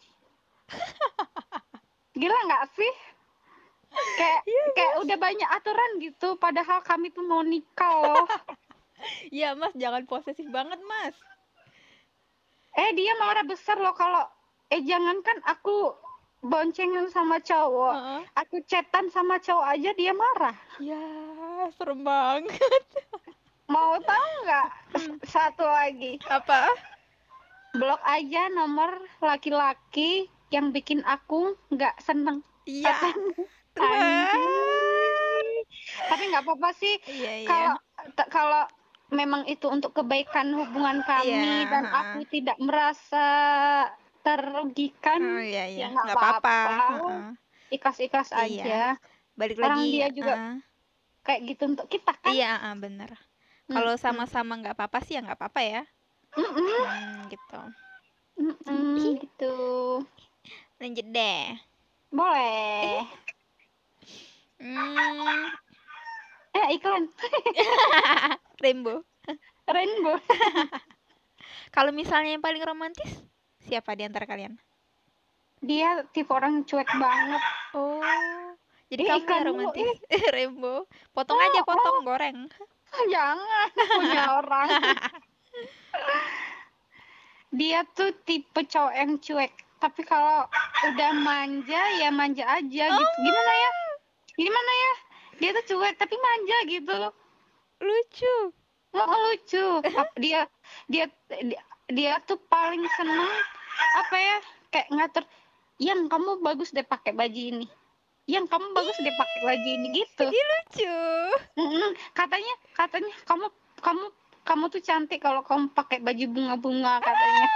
[2.15, 2.93] Gila nggak sih?
[3.91, 8.27] Kayak Iya, kayak udah banyak aturan gitu padahal kami tuh mau nikah loh.
[9.33, 11.17] Ya mas jangan posesif banget mas.
[12.71, 14.29] Eh dia marah besar loh kalau
[14.69, 15.97] eh jangankan aku
[16.39, 18.21] boncengan sama cowok Heeh.
[18.33, 20.53] aku chatan sama cowok aja dia marah.
[20.77, 21.01] Ya
[21.73, 22.85] serem banget
[23.71, 24.67] mau tahu nggak?
[24.91, 25.15] Hmm.
[25.23, 26.19] satu lagi.
[26.27, 26.67] Apa?
[27.71, 32.43] Blok aja nomor laki-laki yang bikin aku nggak seneng.
[32.67, 32.91] Iya.
[36.03, 36.99] Tapi nggak apa-apa sih.
[37.07, 37.47] Iya iya.
[37.47, 37.73] Kalau
[38.11, 38.63] t- kalau
[39.09, 43.27] memang itu untuk kebaikan hubungan kami Iya, dan aku tidak merasa
[44.21, 45.87] terugikan oh iya iya.
[45.89, 46.57] ya nggak apa-apa.
[46.69, 47.23] Heeh.
[47.71, 48.43] ikhlas-ikhlas Iya.
[48.43, 48.81] aja.
[49.33, 50.55] Balik Orang lagi dia juga heeh.
[51.23, 52.31] kayak gitu untuk kita kan?
[52.31, 53.11] Iya heeh, bener
[53.71, 54.03] kalau hmm.
[54.03, 55.81] sama-sama nggak apa-apa sih ya nggak apa-apa ya.
[56.35, 57.61] Hmm, gitu.
[58.39, 59.55] Mm-mm, gitu.
[60.79, 61.43] Lanjut deh.
[62.11, 63.07] Boleh.
[64.59, 65.47] Hmm,
[66.53, 67.07] eh iklan.
[68.63, 69.01] Rainbow.
[69.65, 70.19] Rainbow.
[71.75, 73.07] Kalau misalnya yang paling romantis
[73.63, 74.59] siapa di antara kalian?
[75.63, 77.43] Dia tipe orang cuek banget.
[77.71, 78.03] Oh
[78.91, 79.97] jadi Ih, kamu romantis.
[80.35, 80.83] Rainbow.
[81.15, 81.65] Potong Oh, aja oh.
[81.65, 82.51] potong goreng
[83.11, 84.69] jangan punya orang.
[87.51, 89.51] Dia tuh tipe cowok yang cuek.
[89.81, 90.45] Tapi kalau
[90.93, 93.01] udah manja ya manja aja gitu.
[93.01, 93.23] Oh.
[93.25, 93.69] gimana ya?
[94.37, 94.93] Gimana ya?
[95.41, 96.95] Dia tuh cuek tapi manja gitu
[97.81, 98.35] lucu.
[98.93, 99.65] Oh, lucu.
[100.21, 100.45] Dia
[100.87, 101.05] dia
[101.41, 103.31] dia, dia tuh paling seneng
[103.97, 104.37] apa ya
[104.71, 105.23] kayak ngatur
[105.81, 107.67] yang kamu bagus deh pakai baju ini
[108.29, 110.25] yang kamu bagus deh pakai baju ini gitu.
[110.29, 110.97] Ih, lucu.
[112.13, 113.45] Katanya katanya kamu
[113.81, 114.05] kamu
[114.41, 117.47] kamu tuh cantik kalau kamu pakai baju bunga-bunga katanya.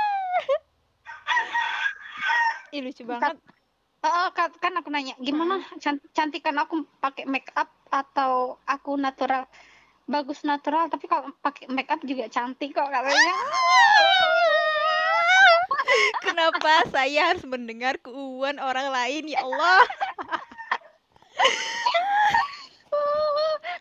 [2.73, 3.37] Ih, lucu banget.
[4.05, 5.65] Oh, kan kan aku nanya gimana?
[5.81, 9.49] Can- cantikan aku pakai make up atau aku natural
[10.05, 13.35] bagus natural tapi kalau pakai make up juga cantik kok katanya.
[16.25, 19.31] Kenapa saya harus mendengar keuuan orang lain?
[19.31, 19.81] Ya Allah?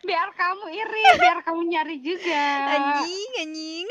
[0.04, 2.44] Biar kamu iri biar kamu nyari juga
[2.76, 3.88] Anjing, anjing.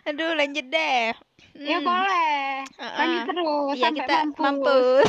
[0.08, 1.12] Aduh, lanjut deh.
[1.60, 2.96] ya Hmm, boleh uh-uh.
[2.96, 5.08] lanjut terus Iya, sampai kita mampus, mampus.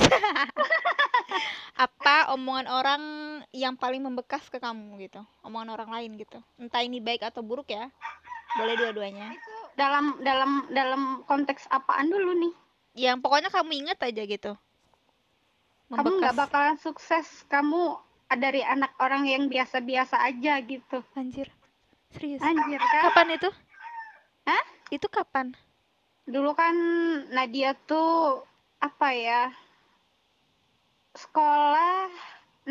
[1.85, 3.03] Apa omongan orang
[3.53, 5.21] yang paling membekas ke kamu gitu?
[5.45, 6.41] Omongan orang lain gitu.
[6.59, 7.87] Entah ini baik atau buruk ya.
[8.57, 9.31] Boleh dua-duanya.
[9.31, 12.53] itu dalam dalam dalam konteks apaan dulu nih
[13.07, 14.51] Yang pokoknya kamu inget aja gitu.
[15.91, 16.41] Kamu nggak Membekas.
[16.47, 17.99] bakalan sukses kamu
[18.31, 21.51] dari anak orang yang biasa-biasa aja gitu Anjir.
[22.15, 22.39] Serius?
[22.39, 23.11] Anjir kan?
[23.11, 23.49] Kapan itu?
[24.47, 24.65] Hah?
[24.87, 25.51] Itu kapan?
[26.27, 26.75] Dulu kan
[27.35, 28.39] Nadia tuh
[28.79, 29.51] apa ya?
[31.11, 32.07] Sekolah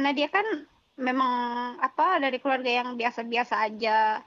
[0.01, 0.45] Nadia kan
[0.97, 4.25] memang apa dari keluarga yang biasa-biasa aja.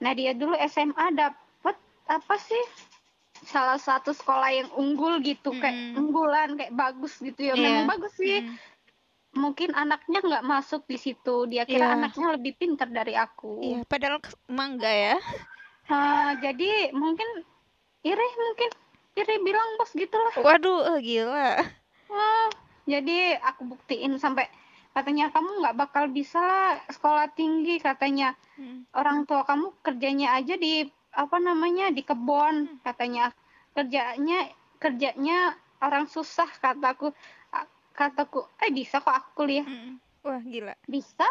[0.00, 1.76] Nadia dulu SMA dapet
[2.08, 2.64] apa sih?
[3.40, 6.00] Salah satu sekolah yang unggul gitu kayak Mm-mm.
[6.00, 7.54] unggulan kayak bagus gitu ya.
[7.56, 7.62] Iya.
[7.62, 8.44] Memang bagus sih.
[8.44, 8.56] Mm.
[9.30, 11.46] Mungkin anaknya nggak masuk di situ.
[11.46, 11.96] Dia kira Iya.
[11.96, 13.62] anaknya lebih pintar dari aku.
[13.62, 15.16] Iya, padahal enggak ya.
[15.90, 17.26] Ah, jadi mungkin
[18.06, 18.70] iri mungkin
[19.18, 20.38] iri bilang bos gitu lah.
[20.38, 21.58] Waduh, eh, gila.
[22.06, 22.46] Ah,
[22.86, 24.46] jadi aku buktiin sampai
[24.94, 28.86] katanya kamu nggak bakal bisa lah sekolah tinggi katanya Mm.
[28.94, 33.34] orang tua kamu kerjanya aja di apa namanya di kebun katanya
[33.72, 34.46] kerjanya
[34.76, 37.10] kerjanya orang susah kataku
[37.92, 39.98] kataku eh bisa kok aku kuliah Mm.
[40.20, 40.74] Wah, gila.
[40.84, 41.24] bisa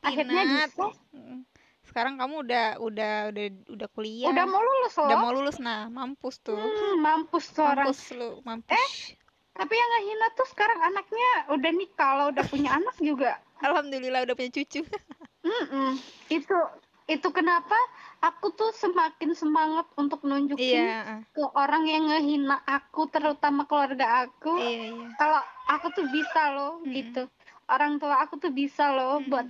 [0.00, 1.44] akhirnya bisa Mm.
[1.84, 4.28] Sekarang kamu udah udah udah udah kuliah.
[4.28, 6.56] udah mau lulus Udah loh mau lulus nah, mampus tuh.
[6.56, 9.14] Hmm, mampus tuh orang Mampus lu, mampus.
[9.54, 14.34] tapi yang ngehina tuh sekarang anaknya udah nikah lo udah punya anak juga Alhamdulillah udah
[14.34, 14.80] punya cucu.
[15.46, 16.00] Mm-mm.
[16.26, 16.56] Itu
[17.04, 17.76] itu kenapa
[18.24, 24.54] aku tuh semakin semangat untuk nunjukin Iya, ke orang yang ngehina aku, terutama keluarga aku,
[24.56, 25.06] iya, iya.
[25.20, 26.94] kalau aku tuh bisa loh Mm-mm.
[26.96, 27.22] gitu.
[27.68, 29.28] Orang tua aku tuh bisa loh Mm-mm.
[29.28, 29.46] buat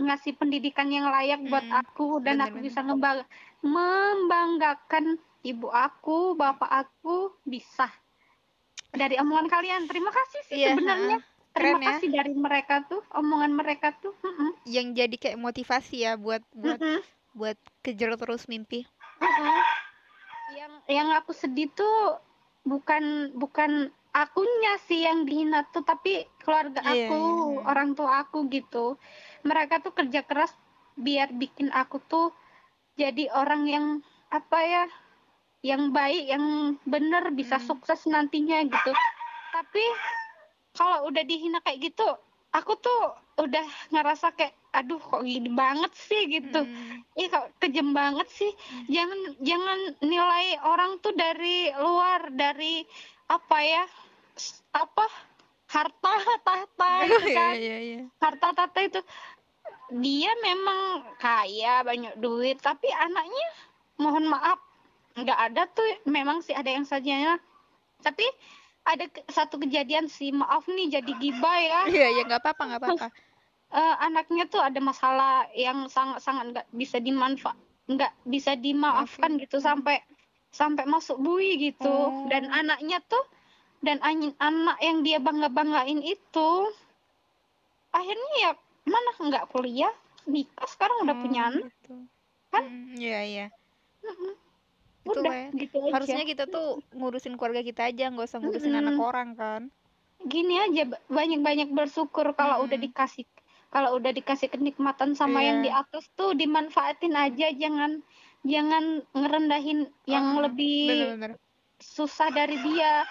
[0.00, 1.80] ngasih pendidikan yang layak buat Mm-mm.
[1.84, 2.66] aku dan aku Bener-bener.
[2.72, 3.18] bisa ngembang
[3.62, 5.04] membanggakan
[5.44, 7.86] ibu aku, bapak aku bisa.
[8.90, 11.18] Dari omongan kalian, terima kasih sih Iya, sebenarnya.
[11.60, 11.68] Heeh.
[11.68, 11.88] Terima Keren ya.
[11.92, 14.16] kasih dari mereka tuh, omongan mereka tuh.
[14.24, 14.50] Mm-mm.
[14.64, 17.00] Yang jadi kayak motivasi ya buat buat Mm-mm.
[17.30, 18.88] buat kejar terus mimpi.
[19.20, 19.60] Mm-mm.
[20.50, 22.18] yang yang aku sedih tuh
[22.66, 27.62] bukan bukan akunya sih yang dihina tuh tapi keluarga Iya, aku iya, iya.
[27.62, 28.98] orang tua aku gitu
[29.46, 30.50] mereka tuh kerja keras
[30.98, 32.34] biar bikin aku tuh
[32.98, 33.86] jadi orang yang
[34.28, 34.84] apa ya
[35.62, 36.44] yang baik yang
[36.82, 37.70] bener bisa Hmm.
[37.70, 38.90] sukses nantinya gitu
[39.54, 39.84] tapi
[40.72, 42.06] kalau udah dihina kayak gitu
[42.50, 43.62] aku tuh udah
[43.94, 47.02] ngerasa kayak aduh kok gini banget sih gitu Mm.
[47.18, 48.48] Ih kok kejem banget sih.
[48.86, 52.86] Jangan jangan nilai orang tuh dari luar, dari
[53.26, 53.84] apa ya?
[54.72, 55.06] Apa?
[55.66, 56.14] Harta
[56.46, 57.54] tahta gitu Iya, kan.
[57.58, 58.00] iya, iya.
[58.22, 59.00] Harta tahta itu
[59.90, 63.48] dia memang kaya, banyak duit, tapi anaknya
[63.98, 64.62] mohon maaf
[65.18, 67.42] nggak ada tuh memang sih ada yang sajanya.
[68.00, 68.24] Tapi
[68.82, 72.80] ada ke- satu kejadian sih, maaf nih jadi gibah ya Iya, iya, nggak apa-apa, nggak
[72.82, 73.06] apa-apa.
[73.78, 77.58] eh, anaknya tuh ada masalah yang sangat-sangat nggak bisa dimanfaat
[77.90, 79.98] nggak bisa dimaafkan gitu sampai
[80.50, 82.26] sampai masuk bui gitu Oh.
[82.30, 83.22] dan anaknya tuh
[83.82, 86.50] dan an- anak yang dia bangga banggain itu
[87.90, 88.50] akhirnya ya
[88.86, 89.90] mana nggak kuliah
[90.26, 91.94] nikah sekarang udah punya Oh, anak gitu.
[92.50, 92.62] Kan?
[92.94, 93.46] Iya, iya.
[94.02, 94.34] Mm-mm.
[95.00, 95.46] Itu, udah Weh.
[95.56, 98.82] gitu aja Harusnya kita tuh ngurusin keluarga kita aja, nggak usah ngurusin Mm-mm.
[98.84, 99.62] anak orang kan.
[100.20, 102.92] gini aja ba- banyak-banyak bersyukur kalau udah Mm-mm.
[102.92, 103.24] dikasih
[103.72, 105.80] kalau udah dikasih kenikmatan sama yang di Iya.
[105.80, 108.04] atas tuh dimanfaatin aja jangan
[108.44, 111.32] jangan ngerendahin yang Ah, lebih Bener-bener.
[111.80, 113.08] susah dari dia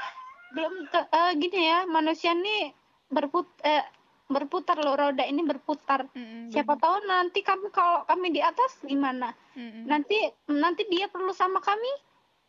[0.54, 2.78] belum eh, gini ya manusia nih
[3.10, 3.82] berput eh,
[4.30, 6.06] berputar loh roda ini berputar.
[6.13, 9.34] Mm-mm, siapa tahu nanti kamu kalau kami di atas gimana.
[9.58, 9.89] Mm-mm.
[9.89, 10.15] nanti
[10.46, 11.89] nanti dia perlu sama kami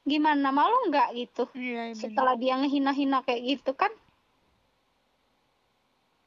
[0.05, 0.53] gimana?
[0.53, 1.49] Malu nggak gitu?
[1.57, 2.01] Iya, iya, bener.
[2.05, 3.88] setelah dia ngehina-hina kayak gitu kan?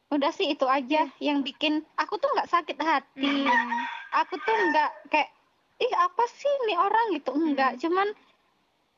[0.10, 3.46] Udah sih itu aja yang bikin aku tuh nggak sakit hati.
[3.46, 3.86] Mm.
[4.13, 5.30] aku tuh nggak kayak
[5.78, 7.06] ih apa sih nih orang?
[7.13, 7.30] Gitu.
[7.30, 8.10] Enggak cuman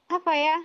[0.07, 0.55] apa ya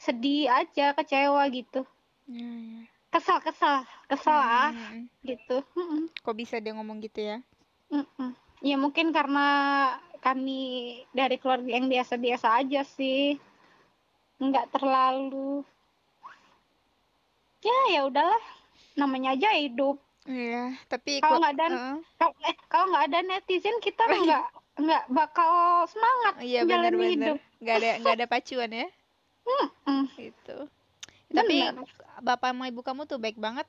[0.00, 1.84] sedih aja kecewa gitu.
[2.32, 5.06] Iya, kesal kesal kesal ah Mm-mm.
[5.22, 6.10] gitu Mm-mm.
[6.18, 7.38] Kok bisa dia ngomong gitu ya?
[8.58, 9.46] Ya mungkin karena
[10.18, 10.60] kami
[11.10, 13.38] dari keluarga yang biasa-biasa aja sih
[14.36, 15.62] nggak terlalu
[17.60, 18.42] ya ya udahlah
[18.94, 21.96] namanya aja hidup Iya, tapi Kalau nggak ada- Heeh.
[22.16, 24.20] kalau eh, kalau nggak ada netizen kita Oh, iya.
[24.24, 24.44] nggak
[24.80, 25.50] nggak bakal
[25.84, 27.12] semangat Iya benar-benar.
[27.12, 28.88] hidup Nggak ada nggak ada pacuan ya.
[29.44, 30.00] Mm-mm.
[30.16, 30.56] Gitu.
[31.28, 31.84] Tapi Benar.
[32.20, 33.64] Bapak sama ibu kamu tuh baik banget.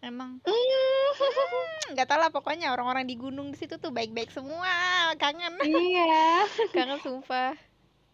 [0.00, 1.92] Emang Mm.
[1.92, 4.68] nggak tahu lah pokoknya orang-orang di gunung di situ tuh baik-baik semua.
[5.16, 5.58] Kangen.
[5.60, 7.52] iya Kangen sumpah.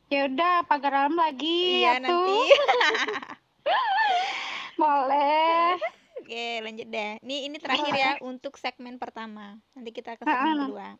[0.06, 2.38] ya udah pagar alam lagi Iya ya tuh nanti.
[4.76, 5.78] boleh
[6.16, 7.22] Oke, lanjut deh.
[7.22, 9.62] Nih ini terakhir ya untuk segmen pertama.
[9.78, 10.98] Nanti kita ke segmen kedua.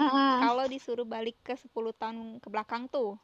[0.48, 3.20] Kalau disuruh balik ke 10 tahun ke belakang tuh,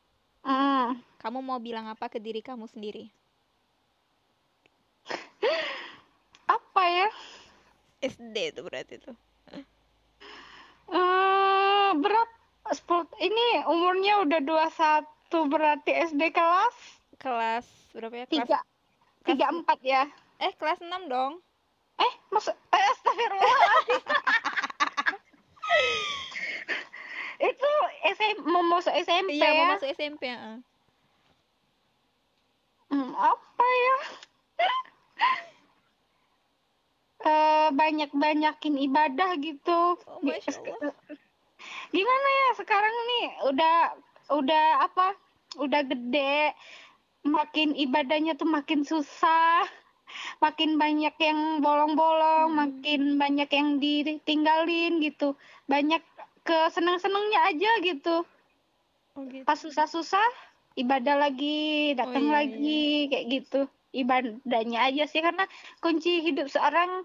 [1.16, 3.08] kamu mau bilang apa ke diri kamu sendiri?
[6.48, 7.08] apa ya
[7.98, 9.16] SD itu berarti tuh.
[10.88, 12.30] Eh, berat
[12.68, 15.04] 10 10 ini umurnya udah 21
[15.46, 16.76] berarti SD kelas
[17.18, 18.24] Kelas berapa ya?
[18.24, 18.58] Kelas tiga
[19.26, 20.06] tiga empat ya.
[20.38, 21.42] eh kelas 6 dong.
[21.98, 24.02] Eh, maksud eh, astagfirullahaladzim.
[27.40, 27.70] Itu
[28.08, 29.58] SMP mau masuk SMP Iya, ya?
[29.58, 30.58] mau masuk SMP, heeh.
[32.88, 33.96] Hmm, apa ya?
[37.28, 40.00] Eh, banyak-banyakin ibadah gitu.
[40.00, 40.96] Oh, Masya Allah.
[41.92, 43.76] Gimana ya sekarang nih udah
[44.32, 45.12] udah apa?
[45.60, 46.56] Udah gede,
[47.28, 49.68] makin ibadahnya tuh makin susah.
[50.40, 52.60] Makin banyak yang bolong-bolong, Hmm.
[52.64, 55.36] makin banyak yang ditinggalin gitu.
[55.68, 56.00] Banyak
[56.48, 58.24] ke seneng-senengnya aja gitu.
[59.12, 59.44] Oh gitu.
[59.44, 60.24] Pas susah-susah
[60.80, 63.60] ibadah lagi, datang iya, lagi kayak gitu.
[63.92, 65.44] Ibadahnya aja sih karena
[65.84, 67.04] kunci hidup seorang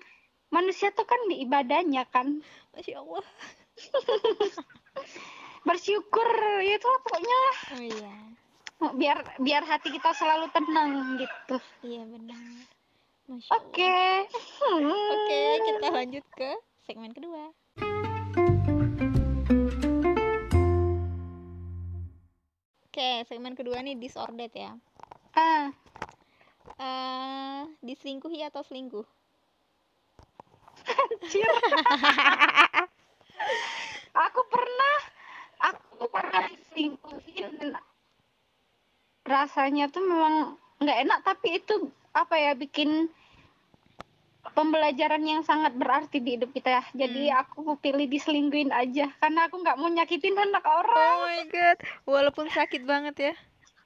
[0.53, 2.45] manusia tuh kan di ibadahnya kan.
[2.77, 3.25] Masya Allah.
[5.67, 6.29] Bersyukur
[6.61, 7.41] ya itu pokoknya.
[7.73, 8.15] Oh iya.
[8.83, 11.57] biar biar hati kita selalu tenang gitu.
[11.81, 12.41] Iya benar.
[13.57, 13.97] Oke.
[14.61, 14.91] Hmm.
[15.17, 16.51] Oke, kita lanjut ke
[16.85, 17.49] segmen kedua.
[22.93, 24.77] Oke, segmen kedua nih disordered ya.
[25.33, 25.73] Ah,
[26.79, 29.05] Eh, diselingkuhi atau selingkuh?
[31.03, 31.49] Anjir.
[34.15, 34.95] aku pernah
[35.59, 37.73] aku pernah diselingkuhin
[39.23, 40.35] rasanya tuh memang
[40.77, 41.75] nggak enak tapi itu
[42.11, 43.07] apa ya bikin
[44.53, 46.83] pembelajaran yang sangat berarti di hidup kita ya.
[46.93, 47.39] Jadi Hmm.
[47.41, 51.15] aku pilih diselingkuhin aja karena aku nggak mau nyakitin anak orang.
[51.15, 53.33] Oh my god, walaupun sakit banget ya.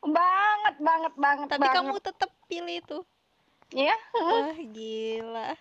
[0.01, 1.75] Banget banget banget Tapi banget.
[1.77, 2.97] kamu tetap pilih itu.
[3.69, 5.51] ya Wah, gila.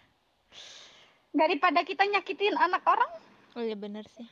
[1.36, 3.12] Daripada kita nyakitin anak orang.
[3.52, 4.24] Oh iya bener sih.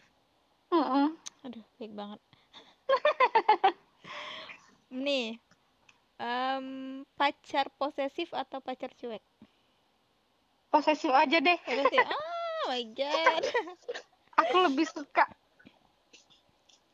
[0.72, 1.08] Heeh.
[1.44, 2.20] Aduh, baik banget.
[5.04, 5.36] Nih,
[6.16, 6.66] em,
[7.20, 9.20] pacar posesif atau pacar cuek?
[10.72, 11.58] Posesif aja deh.
[11.68, 13.44] Oh my god.
[14.40, 15.28] Aku lebih suka.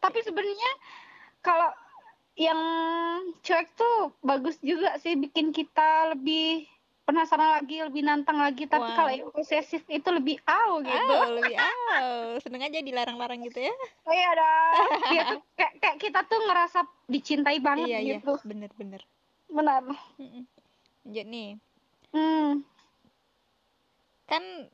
[0.00, 0.72] Tapi sebenarnya
[1.40, 1.70] kalau
[2.36, 2.60] yang
[3.44, 6.64] cuek tuh bagus juga sih bikin kita lebih
[7.10, 8.70] penasaran lagi, lebih nantang lagi.
[8.70, 8.96] Tapi Wow.
[8.96, 11.10] kalau yang posesif itu lebih aw gitu.
[11.10, 13.74] Oh, lebih oh, seneng aja dilarang-larang gitu ya.
[14.06, 14.74] Oh iya dong.
[15.10, 15.22] Iya,
[15.58, 18.38] kayak, kayak kita tuh ngerasa dicintai banget iya, iya, gitu.
[18.46, 19.02] bener-bener.
[19.50, 19.82] Benar.
[20.22, 20.46] Mm-mm.
[21.02, 21.48] Lanjut nih.
[22.14, 22.62] Hmm.
[24.30, 24.70] Kan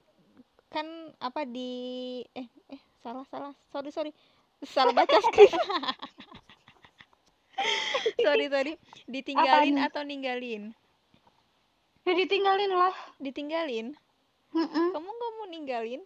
[0.69, 3.57] kan apa di eh eh salah salah.
[3.73, 4.13] Sorry, sorry.
[4.61, 5.53] Salah baca skrip.
[8.25, 8.73] sorry, sorry.
[9.09, 9.89] Ditinggalin Apaan?
[9.89, 10.77] atau ninggalin?
[12.07, 12.95] Ya ditinggalin lah.
[13.19, 13.99] Ditinggalin.
[14.55, 14.87] Mm-mm.
[14.95, 16.03] Kamu nggak mau ninggalin?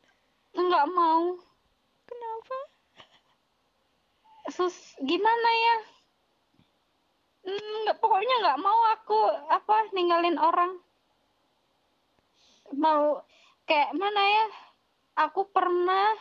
[0.56, 1.36] Nggak mau.
[2.04, 2.56] Kenapa?
[4.50, 5.76] sus gimana ya
[7.40, 10.76] Hmm, nggak pokoknya nggak mau aku apa ninggalin orang
[12.74, 13.22] mau
[13.64, 14.46] kayak mana ya
[15.16, 16.12] aku pernah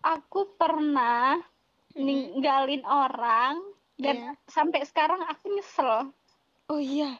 [0.00, 1.36] aku pernah
[1.92, 2.00] Mm-mm.
[2.00, 3.60] ninggalin orang
[4.00, 4.32] dan Iya.
[4.48, 6.14] sampai sekarang aku nyesel
[6.70, 7.18] Oh iya.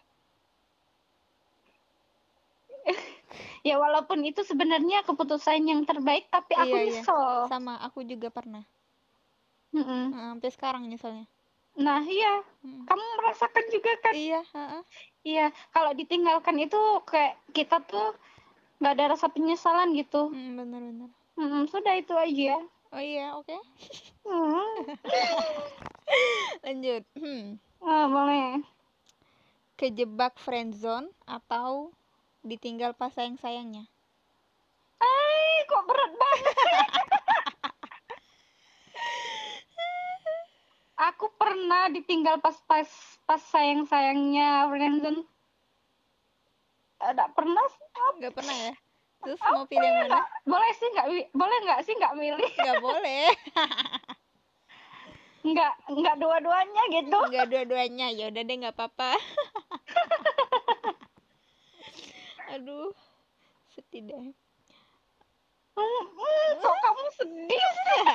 [3.69, 6.93] ya walaupun itu sebenarnya keputusan yang terbaik tapi aku Iya, iya.
[7.05, 8.65] nyesel Sama aku juga pernah.
[9.71, 10.11] Mm-mm.
[10.11, 11.27] Nah, sampai sekarang nyeselnya.
[11.71, 12.85] nah iya Mm.
[12.85, 14.83] kamu merasakan juga kan Iya, heeh.
[15.23, 18.13] Iya, kalau ditinggalkan itu kayak kita tuh
[18.83, 20.29] nggak ada rasa penyesalan gitu.
[20.29, 21.11] Mm, bener-bener.
[21.39, 22.61] Hmm, sudah itu aja.
[22.91, 23.55] Oh iya, oke.
[24.27, 24.77] Hmm.
[26.67, 27.03] Lanjut.
[27.17, 27.57] Hmm.
[27.81, 28.61] Ah, boleh.
[29.77, 31.95] Kejebak friendzone atau
[32.45, 33.85] ditinggal pas sayang-sayangnya?
[35.01, 36.57] Ay, kok berat banget?
[41.01, 42.85] Aku pernah ditinggal pas pas
[43.25, 45.25] pas sayang sayangnya friendzone.
[47.01, 47.89] Ada pernah sih?
[48.21, 48.77] Nggak pernah ya?
[49.25, 50.29] Terus mau pilih yang mana?
[50.45, 52.53] Boleh sih nggak boleh nggak sih nggak milih?
[52.53, 53.33] Nggak boleh.
[55.41, 57.19] Nggak nggak dua-duanya gitu.
[57.33, 58.07] Nggak dua-duanya.
[58.13, 59.17] Ya udah deh, nggak apa-apa.
[62.51, 62.91] Aduh,
[63.71, 64.27] sedih deh.
[65.71, 68.01] Hmm, hmm, kok kamu sedih sih?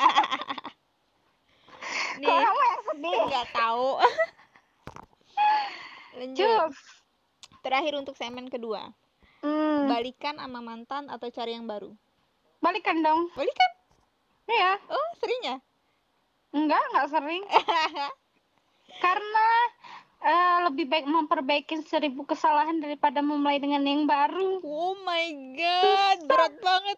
[2.16, 3.18] Nih, Kok kamu yang sedih?
[3.26, 3.90] nggak tahu.
[6.20, 6.72] Lanjut.
[7.60, 8.92] Terakhir untuk segmen kedua.
[9.40, 11.94] Hmm, Balikan sama mantan atau cari yang baru?
[12.60, 13.30] balikan dong.
[13.38, 13.72] Balikan?
[14.50, 14.72] Iya.
[14.90, 15.58] Oh, sering ya?
[16.50, 17.44] Enggak, enggak sering.
[19.06, 19.48] Karena
[20.26, 24.58] eh, lebih baik memperbaiki seribu kesalahan daripada memulai dengan yang baru.
[24.60, 26.98] oh my god, berat banget.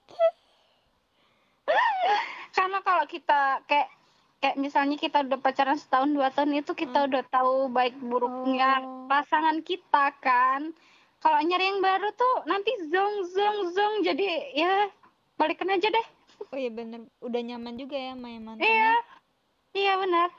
[2.56, 3.90] Karena kalau kita kayak
[4.38, 7.08] kayak misalnya kita udah pacaran setahun dua tahun itu kita Hmm.
[7.10, 9.10] udah tahu baik buruknya Oh.
[9.10, 10.72] pasangan kita kan
[11.18, 14.94] kalau nyari yang baru tuh nanti zong zong zong jadi ya
[15.36, 16.08] balikan aja deh
[16.48, 18.94] Oh iya bener, udah nyaman juga ya sama yang iya
[19.74, 20.30] iya benar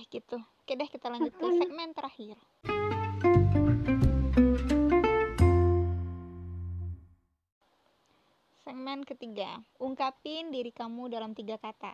[0.00, 0.40] Kayak gitu.
[0.40, 2.40] Oke deh kita lanjut ke segmen terakhir.
[8.64, 11.92] Segmen ketiga, ungkapin diri kamu dalam tiga kata.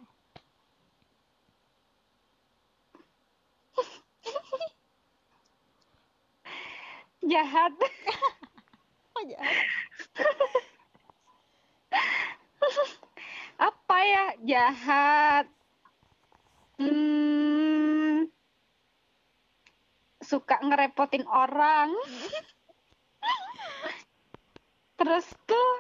[7.34, 7.74] jahat
[9.18, 9.66] Oh jahat.
[13.66, 15.50] apa ya jahat
[16.78, 17.45] hmm,
[20.26, 21.94] suka ngerepotin orang
[24.98, 25.70] terus tuh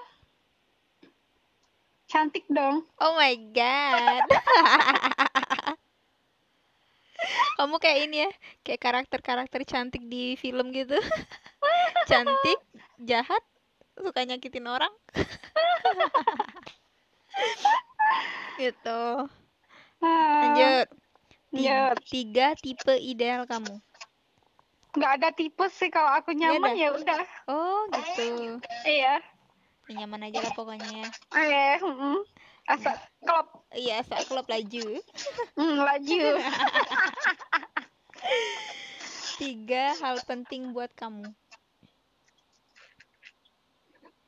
[2.06, 4.24] cantik dong Oh my god.
[7.56, 8.30] Kamu kayak ini ya,
[8.60, 10.96] kayak karakter-karakter cantik di film gitu.
[12.10, 12.60] Cantik,
[13.00, 13.40] jahat,
[13.96, 14.92] suka nyakitin orang.
[18.60, 19.02] gitu.
[20.04, 20.86] Ah, Lanjut.
[21.56, 21.96] Ti- lanjut.
[22.12, 23.80] Tiga tipe ideal kamu.
[24.96, 28.58] Nggak ada tipe sih kalau aku nyaman ya udah Oh, gitu.
[28.88, 29.20] iya
[29.86, 31.08] Ya, nyaman aja lah pokoknya ya.
[31.36, 32.18] eh mm,
[32.66, 34.86] asal klop Iya, asal klub laju.
[35.54, 36.22] mm, laju
[39.36, 41.28] Tiga hal penting buat kamu.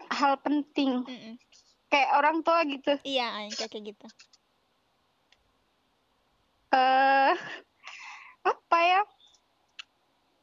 [0.08, 1.04] hal penting
[1.88, 4.06] kayak orang tua gitu Iya, kayak gitu.
[6.68, 7.34] eh
[8.44, 9.00] apa ya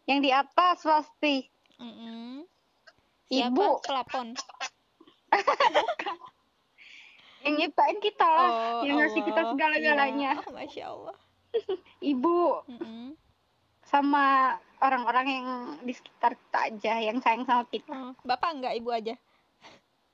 [0.06, 1.45] yang di atas pasti
[1.76, 2.45] Mm-mm.
[3.26, 3.51] Siapa?
[3.51, 3.68] Ibu.
[3.82, 4.28] Pelapon.
[7.41, 9.51] yang nyiptain kita lah Oh, yang ngasih kita Allah.
[9.53, 10.41] segala-galanya Iya.
[10.41, 11.16] Oh, Masya Allah.
[12.06, 12.38] ibu
[12.68, 13.14] Mm-mm.
[13.84, 14.26] sama
[14.78, 15.47] orang-orang yang
[15.82, 19.14] di sekitar kita aja yang sayang sama kita Oh, Bapak enggak, ibu aja.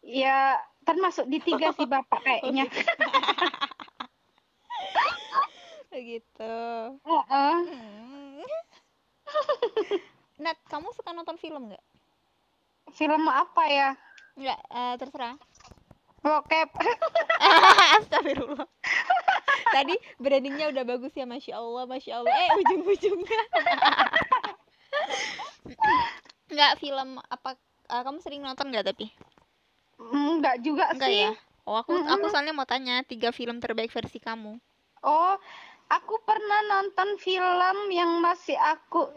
[0.01, 2.65] ya termasuk di tiga sih bapak kayaknya
[5.87, 6.55] Begitu.
[7.05, 7.55] Heeh.
[7.61, 8.41] Hmm.
[10.43, 11.83] Nat, kamu suka nonton film nggak?
[12.91, 13.89] film apa ya
[14.33, 15.35] Nggak, eh, terserah.
[16.21, 16.69] bokep
[17.97, 18.67] Astagfirullah.
[19.75, 22.29] Tadi brandingnya udah bagus ya, masya Allah, masya Allah.
[22.29, 23.41] Eh, ujung-ujungnya.
[26.47, 27.55] Nggak film apa?
[27.87, 29.07] eh, kamu sering nonton nggak tapi?
[30.01, 31.31] enggak juga Enggak sih ya?
[31.61, 32.31] Oh, aku aku Mm-mm.
[32.33, 34.57] soalnya mau tanya tiga film terbaik versi kamu.
[35.01, 35.35] oh
[35.91, 39.11] aku pernah nonton film yang masih aku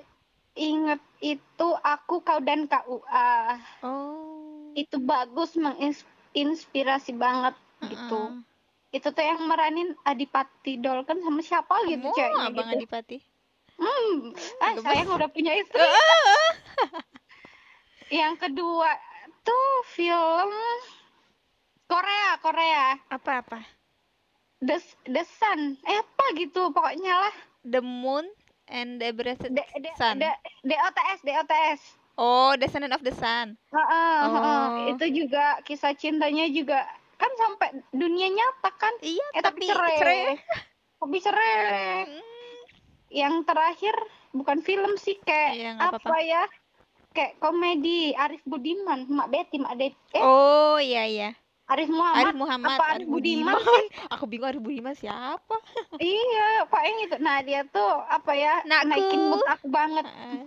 [0.59, 3.35] inget itu aku kau dan KUA
[3.87, 4.75] Oh.
[4.75, 7.55] itu bagus menginspirasi banget
[7.87, 8.43] gitu.
[8.91, 12.79] Itu tuh yang meranin Adipati Dolken sama siapa gitu ceweknya abang gitu.
[12.83, 13.18] Adipati.
[13.75, 14.18] hmm
[14.62, 15.83] ah sayang udah punya istri.
[18.22, 18.91] Yang kedua
[19.43, 20.51] tuh film
[21.91, 22.87] Korea Korea.
[23.11, 23.84] Apa-apa?
[24.65, 28.25] The The Sun eh apa gitu pokoknya lah The Moon
[28.67, 30.17] and the Breathed D D Sun.
[30.17, 30.25] D
[30.65, 31.81] DOTS DOTS
[32.15, 33.59] Oh, Descendant of the Sun.
[33.67, 34.39] Heeh, heeh.
[34.39, 34.87] Oh.
[34.89, 39.97] itu juga kisah cintanya juga kan sampai dunia nyata kan Iya, eh tapi, tapi cerai.
[39.99, 40.23] cerai.
[40.97, 42.23] tapi cerai Hmm.
[43.11, 43.95] yang terakhir
[44.31, 46.17] bukan film sih kayak Iya, apa, apa-apa.
[46.21, 46.43] ya
[47.11, 51.31] kayak komedi Arif Budiman Mak Betty Mak Det eh Oh, iya iya.
[51.65, 53.57] Arif Muhammad Arif Muhammad, apa Arif Budiman Budiman.
[53.59, 55.57] sih Aku bingung Arif Budiman siapa?
[56.01, 58.89] iya Pak Eng itu nah dia tuh apa ya Nakku.
[58.91, 60.41] naikin mood aku banget Heeh,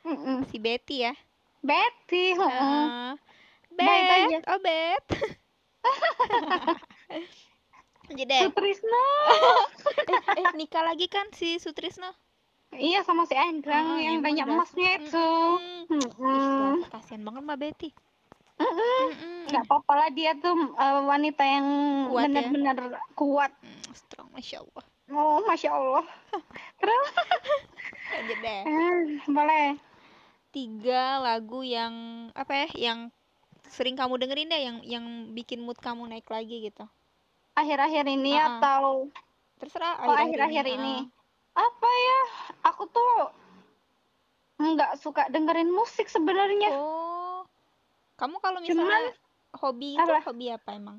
[0.00, 0.48] Mm-mm.
[0.48, 1.12] si Betty ya.
[1.60, 2.48] Betty heeh.
[2.48, 3.12] Heeh.
[3.70, 4.38] Baik aja.
[4.40, 5.04] Bet, oh Bet.
[8.10, 9.04] Jadi deh, Sutrisno
[10.34, 12.10] eh nikah lagi kan si Sutrisno?
[12.72, 15.26] iya sama si Enggrang Oh, yang banyak emasnya itu
[15.90, 16.80] Mm-mm.
[16.82, 17.88] lah, kasihan banget Mbak Betty.
[19.46, 21.66] Nggak apa-apa lah dia tuh uh, wanita yang
[22.08, 22.22] ya?
[22.24, 22.76] benar-benar
[23.12, 24.84] kuat Mm, strong, masya Allah.
[25.10, 26.04] oh masya Allah
[26.80, 27.08] terus
[28.10, 28.60] Lanjut deh.
[28.62, 29.66] eh, boleh
[30.50, 31.94] Tiga lagu yang
[32.32, 32.68] apa ya?
[32.90, 32.98] Yang
[33.66, 36.82] sering kamu dengerin deh, yang yang bikin mood kamu naik lagi gitu.
[37.52, 38.46] akhir-akhir ini Uh-uh.
[38.56, 38.82] atau
[39.56, 40.00] Terserah.
[40.00, 41.06] Oh, akhir-akhir ini.
[41.50, 42.20] apa ya
[42.64, 43.34] aku tuh
[44.56, 47.19] nggak suka dengerin musik sebenarnya Oh,
[48.20, 48.68] kamu kalau Iya.
[48.68, 49.12] Cuman- misalnya
[49.56, 50.20] hobi itu Apa?
[50.22, 50.98] hobi apa emang?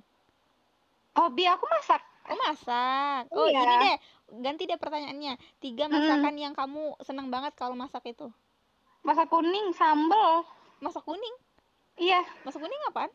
[1.13, 3.23] hobi aku masak Oh masak.
[3.29, 3.59] Oh Iya.
[3.59, 3.97] ini deh,
[4.39, 5.33] ganti deh pertanyaannya.
[5.57, 8.29] Tiga masakan yang kamu senang banget kalau masak itu.
[9.01, 10.45] masak kuning sambel
[10.77, 11.35] Masak kuning.
[11.95, 13.09] iya Masak kuning apaan?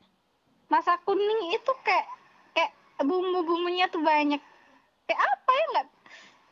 [0.66, 2.06] masak kuning itu kayak
[2.52, 4.42] kayak bumbu-bumbunya tuh banyak
[5.04, 5.86] kayak apa ya nggak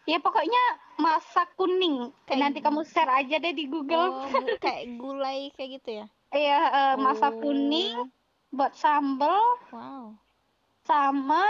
[0.06, 0.62] ya pokoknya
[0.96, 5.90] masak kuning Kayak nanti kamu share aja deh di Google Oh, kayak gulai kayak gitu
[5.96, 6.06] ya?
[6.34, 7.40] Iya, eh, masak Oh.
[7.46, 8.10] kuning
[8.50, 9.38] buat sambel
[9.70, 10.18] Wow.
[10.82, 11.42] sama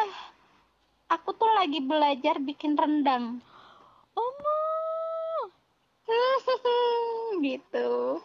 [1.09, 3.41] aku tuh lagi belajar bikin rendang.
[4.13, 4.61] Omo.
[7.49, 8.21] gitu.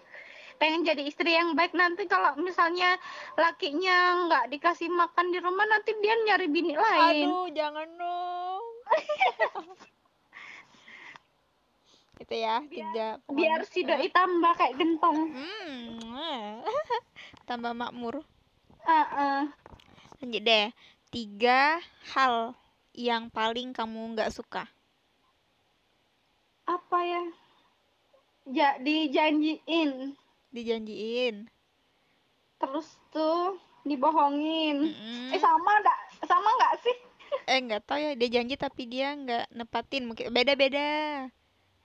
[0.60, 3.00] Pengen jadi istri yang baik nanti kalau misalnya
[3.40, 7.28] lakinya nggak dikasih makan di rumah nanti dia nyari bini lain.
[7.32, 8.66] Aduh, jangan dong.
[12.20, 15.32] Itu ya, tiga Biar si doi tambah kayak gentong.
[15.32, 16.60] Hmm.
[17.48, 18.22] Tambah makmur.
[18.84, 19.48] Heeh.
[20.20, 20.68] Lanjut deh.
[21.10, 21.80] Tiga
[22.14, 22.54] hal
[22.94, 24.68] yang paling kamu nggak suka.
[26.68, 27.24] Apa ya?
[28.50, 30.14] Ja, dijanjiin,
[30.54, 31.50] Dijanjiin.
[32.60, 33.56] terus tuh
[33.88, 34.92] dibohongin.
[34.92, 35.32] Mm-mm.
[35.32, 36.00] Eh sama enggak?
[36.28, 36.98] Sama nggak sih?
[37.50, 40.06] Eh nggak tahu ya, dia janji tapi dia nggak nepatin.
[40.12, 41.26] Mungkin beda-beda.
[41.26, 41.39] Beda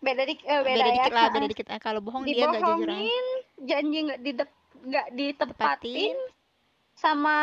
[0.04, 0.92] dik eh, beda, Beda ya.
[0.96, 1.50] dikit lah, beda Heeh.
[1.52, 1.66] dikit.
[1.72, 2.88] Eh, kalau bohong dia nggak jujur
[3.68, 4.50] janji nggak didep
[4.84, 6.16] nggak ditepatin Tepatin.
[6.94, 7.36] sama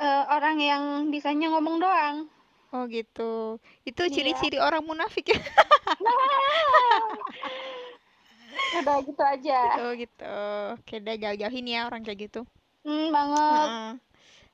[0.00, 2.16] eh, orang yang bisanya ngomong doang
[2.74, 3.56] Oh gitu.
[3.88, 4.14] Itu Iya.
[4.14, 5.38] ciri-ciri orang munafik ya.
[8.76, 10.24] udah gitu aja Oh gitu.
[10.76, 12.40] Oke, udah jauh-jauhin ya orang kayak gitu.
[12.84, 13.70] hmm, banget.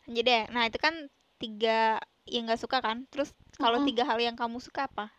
[0.06, 0.42] Lanjut deh.
[0.54, 0.94] Nah, itu kan
[1.42, 3.06] tiga yang nggak suka kan?
[3.10, 3.86] Terus kalau Mm-mm.
[3.86, 5.10] tiga hal yang kamu suka apa?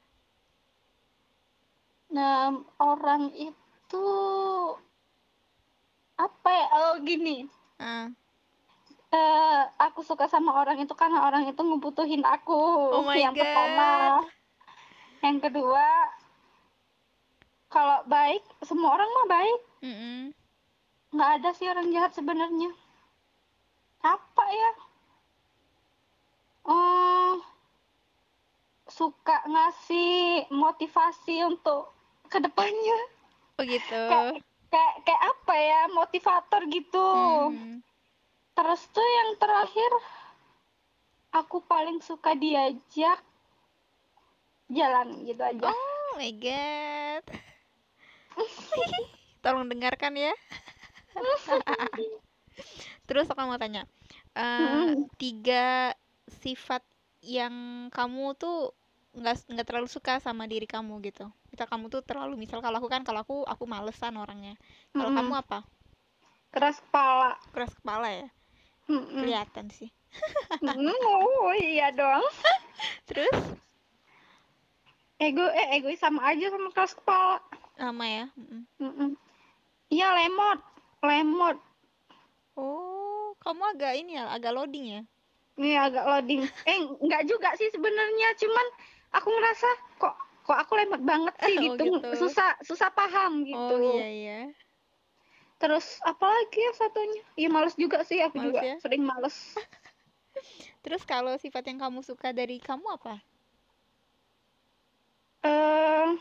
[2.14, 4.08] Nah orang itu
[6.14, 7.50] apa ya oh gini
[7.82, 8.08] Ah.
[9.10, 12.54] eh aku suka sama orang itu karena orang itu ngebutuhin aku
[12.94, 14.30] Oh my yang pertama God.
[15.20, 15.88] yang kedua
[17.68, 20.20] kalau baik semua orang mah baik Mm-mm.
[21.12, 22.70] nggak ada sih orang jahat sebenarnya
[24.06, 24.72] apa ya
[26.64, 27.42] oh
[28.86, 31.90] suka ngasih motivasi untuk
[32.34, 33.00] ke depannya
[33.62, 33.94] Oh gitu.
[34.10, 34.42] kayak
[34.74, 37.08] kayak kayak apa ya motivator gitu
[37.54, 37.86] Hmm.
[38.58, 39.92] terus tuh yang terakhir
[41.34, 43.22] aku paling suka diajak
[44.70, 47.24] jalan gitu aja Oh my god.
[49.44, 50.34] Tolong dengarkan ya.
[53.08, 53.84] Terus aku mau tanya,
[54.34, 55.06] eh, Mm-mm.
[55.20, 55.94] tiga
[56.42, 56.82] sifat
[57.24, 58.72] yang kamu tuh
[59.14, 61.30] nggak nggak terlalu suka sama diri kamu gitu.
[61.54, 64.58] Misal kamu tuh terlalu, misal kalau aku kan, kalau aku aku malesan orangnya.
[64.98, 65.18] Kalau Mm-mm.
[65.22, 65.60] kamu apa?
[66.54, 68.28] keras kepala Keras kepala ya?
[68.90, 69.22] Mm-mm.
[69.22, 69.90] Kelihatan sih.
[70.66, 72.26] Mm, oh iya dong
[73.10, 73.38] Terus
[75.28, 77.38] ego eh egois sama aja sama keras kepala
[77.78, 78.26] sama ya.
[78.40, 78.62] Mm-mm.
[78.82, 79.10] Mm-mm.
[79.94, 80.60] iya lemot
[81.06, 81.58] lemot
[82.58, 85.02] Oh, kamu agak ini ya, agak loading ya?
[85.58, 88.68] ini agak loading eh nggak juga sih sebenarnya cuman
[89.14, 89.70] aku ngerasa
[90.02, 92.10] kok kok aku lemot banget sih Oh, gitu gitu.
[92.20, 94.40] susah susah paham gitu Oh iya iya.
[95.58, 98.76] terus apalagi ya satunya ya males juga sih aku Males juga ya?
[98.84, 99.38] sering males
[100.84, 103.16] Terus kalau sifat yang kamu suka dari kamu apa?
[105.44, 106.12] eh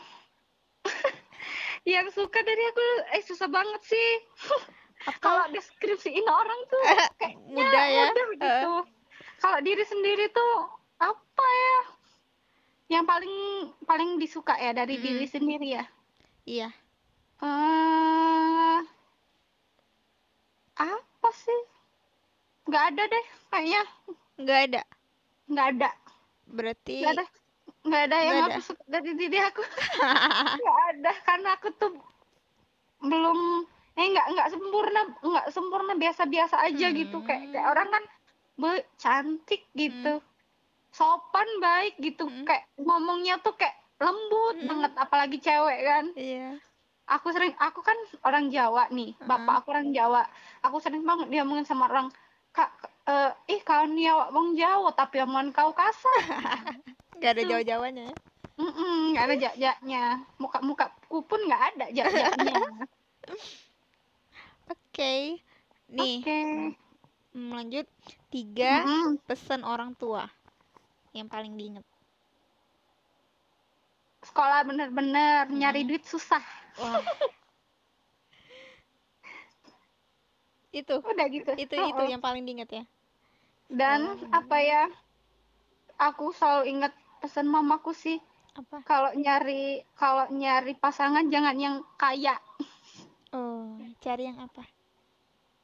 [1.93, 4.09] yang suka dari aku eh susah banget sih
[5.19, 6.83] kalau deskripsiin orang tuh
[7.19, 8.03] kayaknya Mudah ya?
[8.07, 8.71] mudah gitu
[9.39, 10.55] kalau diri sendiri tuh
[10.99, 11.79] apa ya
[12.95, 13.33] yang paling
[13.89, 15.05] paling disuka ya dari Mm-mm.
[15.05, 15.83] diri sendiri ya?
[16.45, 16.67] Iya.
[17.43, 18.79] eh
[20.77, 21.59] apa sih?
[22.67, 23.81] Nggak ada deh kayaknya.
[24.41, 24.81] Nggak ada.
[25.51, 25.89] nggak ada.
[26.57, 27.25] Berarti nggak ada.
[27.87, 28.67] Nggak ada yang Nggak aku ada.
[28.69, 29.61] suka dari diri aku.
[30.59, 31.91] Nggak ada karena aku tuh
[33.03, 33.39] belum
[33.99, 37.17] eh nggak nggak sempurna nggak sempurna biasa-biasa aja gitu.
[37.27, 38.03] Kayak kayak orang kan
[38.61, 38.71] be
[39.01, 40.21] cantik gitu
[40.97, 42.45] sopan baik gitu Hmm.
[42.47, 44.67] kayak ngomongnya tuh kayak lembut Hmm.
[44.69, 46.47] banget apalagi cewek kan Iya.
[47.15, 50.21] aku sering aku kan orang Jawa nih bapak aku orang Jawa
[50.65, 52.07] aku sering banget dia ngomongin sama orang
[52.55, 52.69] kak
[53.09, 56.21] eh, ih kau nih awak bang Jawa tapi aman kau kasar
[57.17, 58.15] Nggak ada jawa-jawanya ya?
[58.61, 60.01] Mm-mm, nggak ada jak-jaknya
[60.41, 62.53] muka mukaku pun nggak ada jak-jaknya
[64.71, 65.39] Oke.
[65.93, 66.39] Nih, oke
[67.35, 67.87] mm, lanjut.
[68.33, 69.19] Tiga Mm-mm.
[69.27, 70.23] pesan orang tua
[71.13, 71.85] yang paling diinget.
[74.23, 75.59] sekolah bener-bener Mm.
[75.59, 76.39] nyari duit susah
[76.79, 77.03] Wah.
[80.73, 82.07] itu, udah gitu itu Oh, itu oh.
[82.07, 82.83] yang paling diinget ya.
[83.69, 84.83] dan Sekolah apa ya
[85.99, 88.17] aku selalu ingat pesan mamaku sih
[88.53, 88.79] Apa?
[88.85, 92.39] kalau nyari kalau nyari pasangan jangan yang kaya
[93.35, 94.61] Oh, cari yang apa?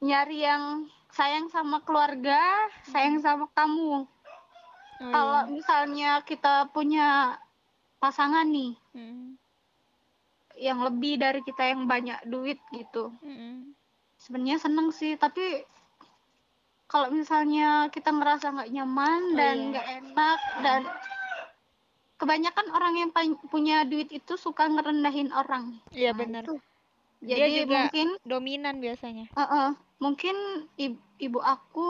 [0.00, 2.38] nyari yang sayang sama keluarga
[2.84, 4.04] sayang sama kamu
[5.00, 5.50] Oh, kalau iya.
[5.50, 7.36] misalnya kita punya
[7.96, 9.40] pasangan nih Mm,
[10.60, 13.72] yang lebih dari kita yang banyak duit gitu mm,
[14.20, 15.64] sebenarnya seneng sih tapi
[16.84, 19.68] kalau misalnya kita ngerasa nggak Oh, nyaman dan iya.
[19.72, 20.80] nggak enak dan
[22.20, 23.10] kebanyakan orang yang
[23.48, 26.42] punya duit itu suka ngerendahin orang Iya Nah, benar.
[26.44, 26.54] itu.
[27.20, 29.26] Dia jadi juga mungkin dominan biasanya.
[29.30, 30.36] eh, eh, mungkin
[30.76, 31.88] ibu, ibu aku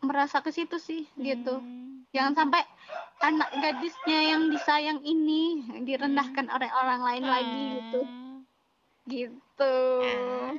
[0.00, 2.62] merasa ke situ sih gitu Hmm, jangan sampai
[3.20, 8.00] anak gadisnya yang disayang ini direndahkan oleh orang lain lagi gitu
[9.10, 10.56] gitu ah.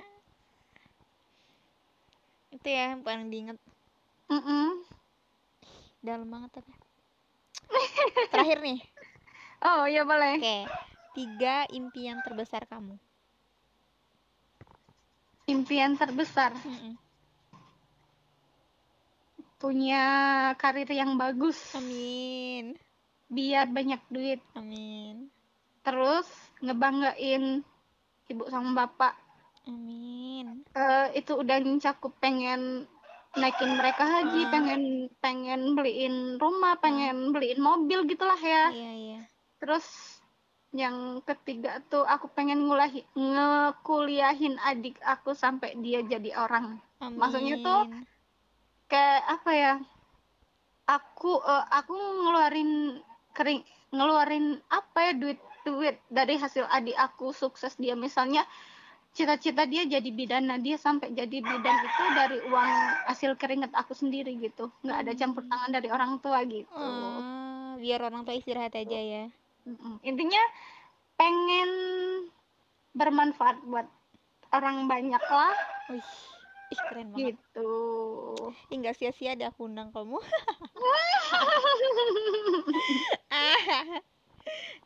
[2.51, 3.57] Itu ya yang paling diinget.
[4.27, 4.83] Mm-mm.
[6.03, 6.71] Dalam banget tapi.
[8.29, 8.79] Terakhir nih.
[9.71, 10.59] oh ya boleh Oke.
[11.15, 12.95] Tiga impian terbesar kamu.
[15.49, 16.95] impian terbesar Mm-mm.
[19.61, 20.03] Punya
[20.57, 22.73] karir yang bagus Amin.
[23.29, 25.29] biar banyak duit Amin.
[25.85, 26.25] terus
[26.59, 27.61] ngebanggain
[28.27, 29.13] ibu sama bapak
[29.61, 30.65] Amin.
[30.73, 32.89] Eh, itu udah mencakup pengen
[33.31, 34.49] naikin mereka haji Ah.
[34.49, 34.81] pengen
[35.21, 39.19] pengen beliin rumah pengen beliin mobil gitulah ya Iya, iya.
[39.61, 39.85] terus
[40.73, 47.17] yang ketiga tuh aku pengen ngulahi ngekuliahin adik aku sampai dia jadi orang Amin.
[47.17, 47.81] Maksudnya tuh,
[48.91, 49.73] kayak apa ya
[50.91, 52.99] aku eh, aku ngeluarin
[53.31, 53.63] kering
[53.95, 57.95] ngeluarin apa ya duit duit dari hasil adik aku sukses dia.
[57.95, 58.43] Misalnya
[59.11, 62.71] cita-cita dia jadi bidan nah dia sampai jadi bidan itu dari uang
[63.11, 64.67] hasil keringat aku sendiri gitu.
[64.83, 66.67] Nggak ada campur tangan dari orang tua gitu.
[66.75, 69.23] Ah, biar orang tua istirahat aja ya.
[70.01, 70.43] Intinya
[71.15, 71.69] pengen
[72.97, 73.87] bermanfaat buat
[74.51, 75.55] orang banyak lah
[76.71, 77.35] ih keren banget.
[77.35, 77.73] gitu
[78.71, 80.17] Ih, sia-sia deh aku undang kamu.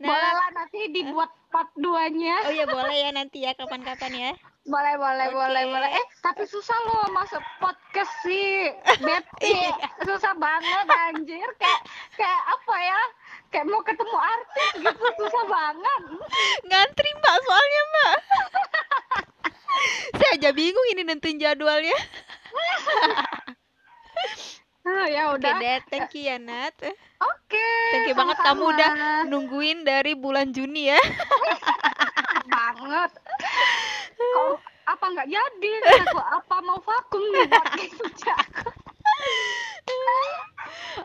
[0.02, 4.12] nah, boleh lah nanti dibuat part 2 nya oh ya boleh ya nanti ya kapan-kapan
[4.12, 4.32] ya.
[4.66, 5.38] boleh boleh Oke.
[5.38, 9.78] boleh boleh eh tapi susah loh masuk podcast sih Betty Iya.
[10.04, 11.82] susah banget anjir kayak
[12.18, 13.02] kayak apa ya
[13.54, 16.02] kayak mau ketemu artis gitu susah banget
[16.66, 18.18] Ngantri mbak soalnya mbak.
[20.18, 21.96] Saya aja bingung ini nentuin jadwalnya.
[24.86, 26.78] Ah, ya Oke udah deh, thank you ya Nat.
[27.18, 28.92] oke Thank you banget kamu udah
[29.26, 31.02] nungguin dari bulan Juni ya.
[32.54, 33.12] banget
[34.16, 35.72] kau apa nggak jadi
[36.06, 38.36] aku apa mau vakum nih buat kerja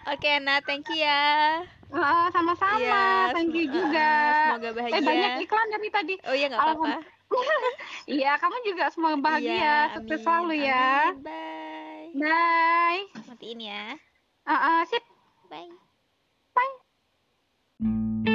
[0.07, 1.65] Oke Nat, thank you ya.
[1.91, 5.01] Ah, sama-sama Iya, thank you juga uh, semoga eh bahagia.
[5.03, 7.01] banyak iklan dari tadi Oh iya nggak apa-apa.
[8.11, 11.15] Iya, kamu juga semoga bahagia, Iya, sukses selalu ya.
[11.15, 11.23] amin.
[11.23, 12.11] Bye.
[12.19, 13.03] Bye.
[13.31, 13.85] Matiin ya.
[14.49, 15.05] Ah, ah, sip.
[15.47, 15.71] Bye.
[16.57, 18.30] Bye.